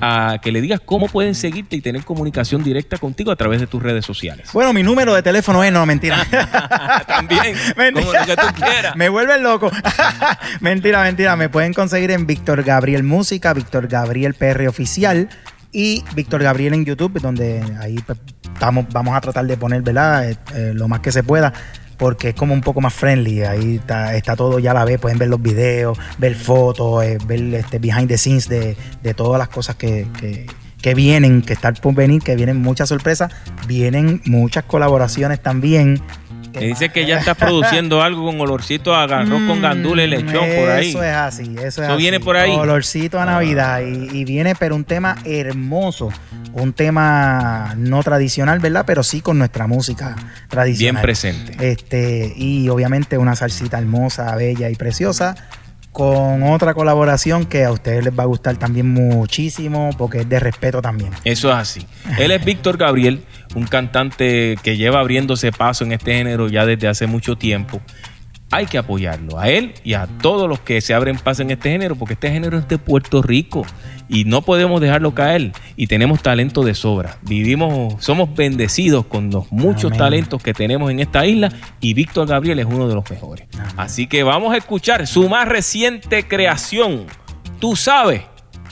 a 0.00 0.38
que 0.42 0.52
le 0.52 0.60
digas 0.60 0.80
cómo 0.84 1.08
pueden 1.08 1.34
seguirte 1.34 1.76
y 1.76 1.80
tener 1.80 2.04
comunicación 2.04 2.62
directa 2.62 2.98
contigo 2.98 3.30
a 3.30 3.36
través 3.36 3.60
de 3.60 3.66
tus 3.66 3.82
redes 3.82 4.04
sociales. 4.04 4.50
Bueno, 4.52 4.72
mi 4.72 4.82
número 4.82 5.14
de 5.14 5.22
teléfono 5.22 5.62
es, 5.62 5.72
no, 5.72 5.84
mentira. 5.86 6.24
También, 7.06 7.56
como 7.94 8.12
lo 8.12 8.26
que 8.26 8.36
tú 8.36 8.46
quieras. 8.56 8.96
Me 8.96 9.08
vuelven 9.08 9.42
loco. 9.42 9.70
mentira, 10.60 11.02
mentira. 11.02 11.36
Me 11.36 11.48
pueden 11.48 11.72
conseguir 11.72 12.10
en 12.10 12.26
Víctor 12.26 12.62
Gabriel 12.62 13.02
Música, 13.02 13.52
Víctor 13.52 13.88
Gabriel 13.88 14.34
PR 14.34 14.66
Oficial 14.68 15.28
y 15.72 16.04
Víctor 16.14 16.42
Gabriel 16.42 16.74
en 16.74 16.84
YouTube, 16.84 17.20
donde 17.20 17.62
ahí 17.80 17.96
pues, 18.06 18.18
estamos, 18.52 18.86
vamos 18.90 19.14
a 19.14 19.20
tratar 19.20 19.46
de 19.46 19.56
poner, 19.56 19.82
¿verdad? 19.82 20.30
Eh, 20.30 20.36
eh, 20.54 20.72
lo 20.74 20.88
más 20.88 21.00
que 21.00 21.12
se 21.12 21.22
pueda. 21.22 21.52
Porque 21.98 22.30
es 22.30 22.34
como 22.34 22.52
un 22.54 22.60
poco 22.60 22.80
más 22.80 22.92
friendly. 22.94 23.42
Ahí 23.42 23.76
está, 23.76 24.14
está 24.16 24.36
todo 24.36 24.58
ya 24.58 24.72
a 24.72 24.74
la 24.74 24.84
vez. 24.84 25.00
Pueden 25.00 25.18
ver 25.18 25.28
los 25.28 25.40
videos, 25.40 25.98
ver 26.18 26.34
fotos, 26.34 27.02
eh, 27.04 27.18
ver 27.26 27.54
este 27.54 27.78
behind 27.78 28.08
the 28.08 28.18
scenes 28.18 28.48
de, 28.48 28.76
de 29.02 29.14
todas 29.14 29.38
las 29.38 29.48
cosas 29.48 29.76
que, 29.76 30.06
que- 30.20 30.46
que 30.82 30.94
vienen, 30.94 31.42
que 31.42 31.54
están 31.54 31.74
por 31.74 31.94
venir, 31.94 32.22
que 32.22 32.36
vienen 32.36 32.58
muchas 32.62 32.90
sorpresas. 32.90 33.32
Vienen 33.66 34.20
muchas 34.26 34.64
colaboraciones 34.64 35.42
también. 35.42 36.00
Me 36.60 36.66
dice 36.66 36.88
que 36.88 37.06
ya 37.06 37.18
estás 37.18 37.36
produciendo 37.36 38.02
algo 38.02 38.24
con 38.26 38.40
olorcito 38.40 38.94
a 38.94 39.04
arroz 39.04 39.28
con 39.46 39.60
gandules 39.62 40.06
y 40.06 40.10
lechón 40.10 40.32
por 40.56 40.70
ahí. 40.70 40.86
Mm, 40.86 40.90
Eso 40.90 41.02
es 41.04 41.14
así, 41.14 41.42
eso 41.56 41.66
es 41.66 41.78
Eso 41.78 41.82
así. 41.84 41.96
viene 41.96 42.20
por 42.20 42.36
ahí. 42.36 42.52
Ah. 42.56 42.60
Olorcito 42.60 43.20
a 43.20 43.24
Navidad. 43.24 43.80
Y, 43.80 44.18
y 44.18 44.24
viene, 44.24 44.54
pero 44.54 44.74
un 44.74 44.84
tema 44.84 45.16
hermoso. 45.24 46.10
Un 46.52 46.72
tema 46.72 47.74
no 47.76 48.02
tradicional, 48.02 48.58
¿verdad? 48.60 48.84
Pero 48.86 49.02
sí 49.02 49.20
con 49.20 49.38
nuestra 49.38 49.66
música 49.66 50.14
Bien 50.16 50.48
tradicional. 50.48 51.02
presente. 51.02 51.70
Este, 51.70 52.32
y 52.36 52.68
obviamente 52.70 53.18
una 53.18 53.36
salsita 53.36 53.78
hermosa, 53.78 54.34
bella 54.36 54.70
y 54.70 54.74
preciosa. 54.74 55.34
Con 55.96 56.42
otra 56.42 56.74
colaboración 56.74 57.46
que 57.46 57.64
a 57.64 57.72
ustedes 57.72 58.04
les 58.04 58.12
va 58.12 58.24
a 58.24 58.26
gustar 58.26 58.58
también 58.58 58.86
muchísimo, 58.86 59.88
porque 59.96 60.20
es 60.20 60.28
de 60.28 60.38
respeto 60.38 60.82
también. 60.82 61.10
Eso 61.24 61.48
es 61.48 61.56
así. 61.56 61.86
Él 62.18 62.32
es 62.32 62.44
Víctor 62.44 62.76
Gabriel, 62.76 63.24
un 63.54 63.66
cantante 63.66 64.58
que 64.62 64.76
lleva 64.76 65.00
abriéndose 65.00 65.52
paso 65.52 65.84
en 65.84 65.92
este 65.92 66.12
género 66.12 66.48
ya 66.48 66.66
desde 66.66 66.86
hace 66.88 67.06
mucho 67.06 67.36
tiempo. 67.36 67.80
Hay 68.52 68.66
que 68.66 68.78
apoyarlo 68.78 69.38
a 69.38 69.48
él 69.48 69.74
y 69.82 69.94
a 69.94 70.06
todos 70.06 70.48
los 70.48 70.60
que 70.60 70.80
se 70.80 70.94
abren 70.94 71.18
paso 71.18 71.42
en 71.42 71.50
este 71.50 71.70
género, 71.70 71.96
porque 71.96 72.14
este 72.14 72.30
género 72.30 72.58
es 72.58 72.68
de 72.68 72.78
Puerto 72.78 73.20
Rico 73.20 73.66
y 74.08 74.24
no 74.24 74.42
podemos 74.42 74.80
dejarlo 74.80 75.14
caer. 75.14 75.52
Y 75.76 75.88
tenemos 75.88 76.22
talento 76.22 76.62
de 76.62 76.74
sobra. 76.74 77.18
Vivimos, 77.22 77.94
somos 78.04 78.34
bendecidos 78.34 79.06
con 79.06 79.30
los 79.30 79.50
muchos 79.50 79.86
Amén. 79.86 79.98
talentos 79.98 80.42
que 80.42 80.54
tenemos 80.54 80.90
en 80.92 81.00
esta 81.00 81.26
isla 81.26 81.52
y 81.80 81.94
Víctor 81.94 82.28
Gabriel 82.28 82.60
es 82.60 82.66
uno 82.66 82.86
de 82.86 82.94
los 82.94 83.10
mejores. 83.10 83.48
Así 83.76 84.06
que 84.06 84.22
vamos 84.22 84.54
a 84.54 84.58
escuchar 84.58 85.06
su 85.08 85.28
más 85.28 85.48
reciente 85.48 86.28
creación. 86.28 87.06
Tú 87.58 87.74
sabes 87.74 88.22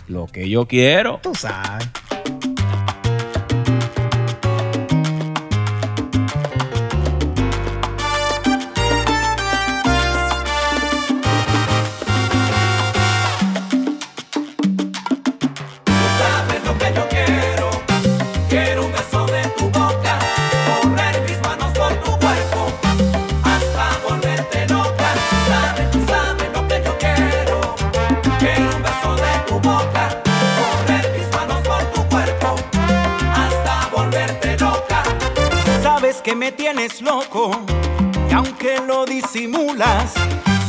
lo 0.07 0.27
que 0.27 0.49
yo 0.49 0.67
quiero. 0.67 1.19
Tú 1.23 1.35
sabes 1.35 1.89
tienes 36.75 37.03
loco 37.03 37.53
y 38.29 38.33
aunque 38.33 38.81
lo 38.85 39.05
disimulas, 39.05 40.13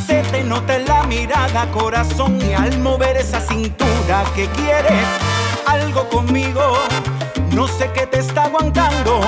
se 0.06 0.22
te 0.22 0.44
nota 0.44 0.76
en 0.76 0.86
la 0.86 1.02
mirada, 1.04 1.68
corazón 1.72 2.38
y 2.40 2.52
al 2.52 2.78
mover 2.78 3.16
esa 3.16 3.40
cintura 3.40 4.24
que 4.34 4.46
quieres 4.50 5.06
algo 5.66 6.08
conmigo. 6.08 6.78
No 7.52 7.66
sé 7.66 7.90
qué 7.92 8.06
te 8.06 8.20
está 8.20 8.44
aguantando. 8.44 9.20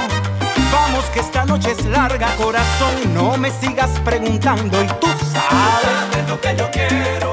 Vamos 0.73 1.05
que 1.13 1.21
esta 1.21 1.45
noche 1.45 1.73
es 1.73 1.85
larga, 1.87 2.29
corazón, 2.37 2.95
no 3.13 3.37
me 3.37 3.51
sigas 3.51 3.91
preguntando 4.05 4.83
y 4.83 4.87
tú 4.87 5.09
sabes. 5.33 6.29
Lo 6.29 6.41
que 6.41 6.57
yo 6.57 6.71
quiero. 6.71 7.33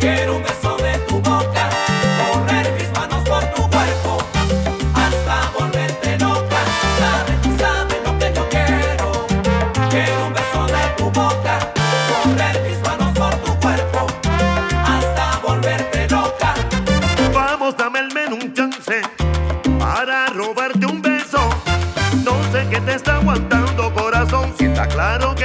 Quiero 0.00 0.36
un 0.36 0.42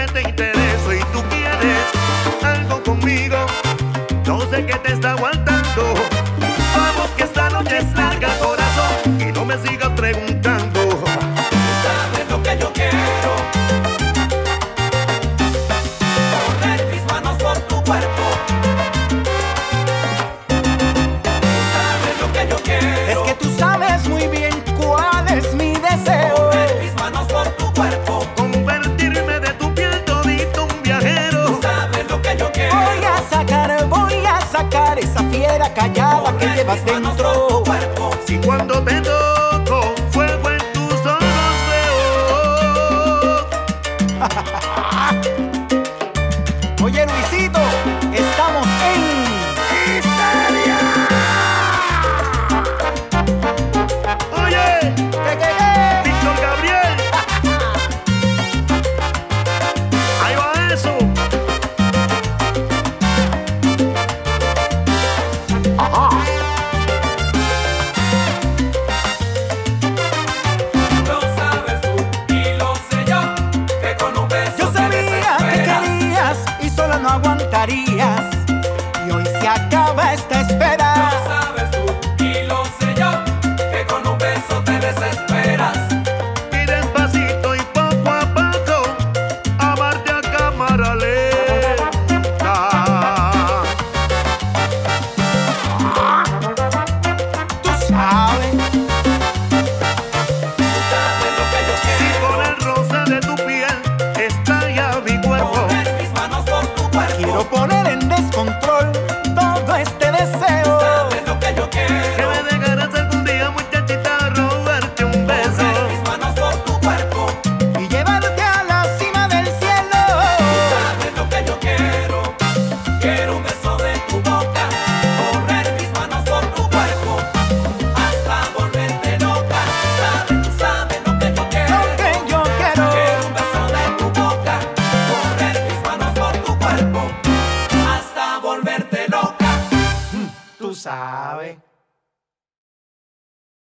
te 0.08 0.22
intereso 0.22 0.94
y 0.94 1.00
tú 1.12 1.22
quieres 1.30 2.44
algo 2.44 2.82
conmigo. 2.84 3.38
No 4.26 4.42
sé 4.50 4.66
qué 4.66 4.76
te 4.76 4.94
está. 4.94 5.31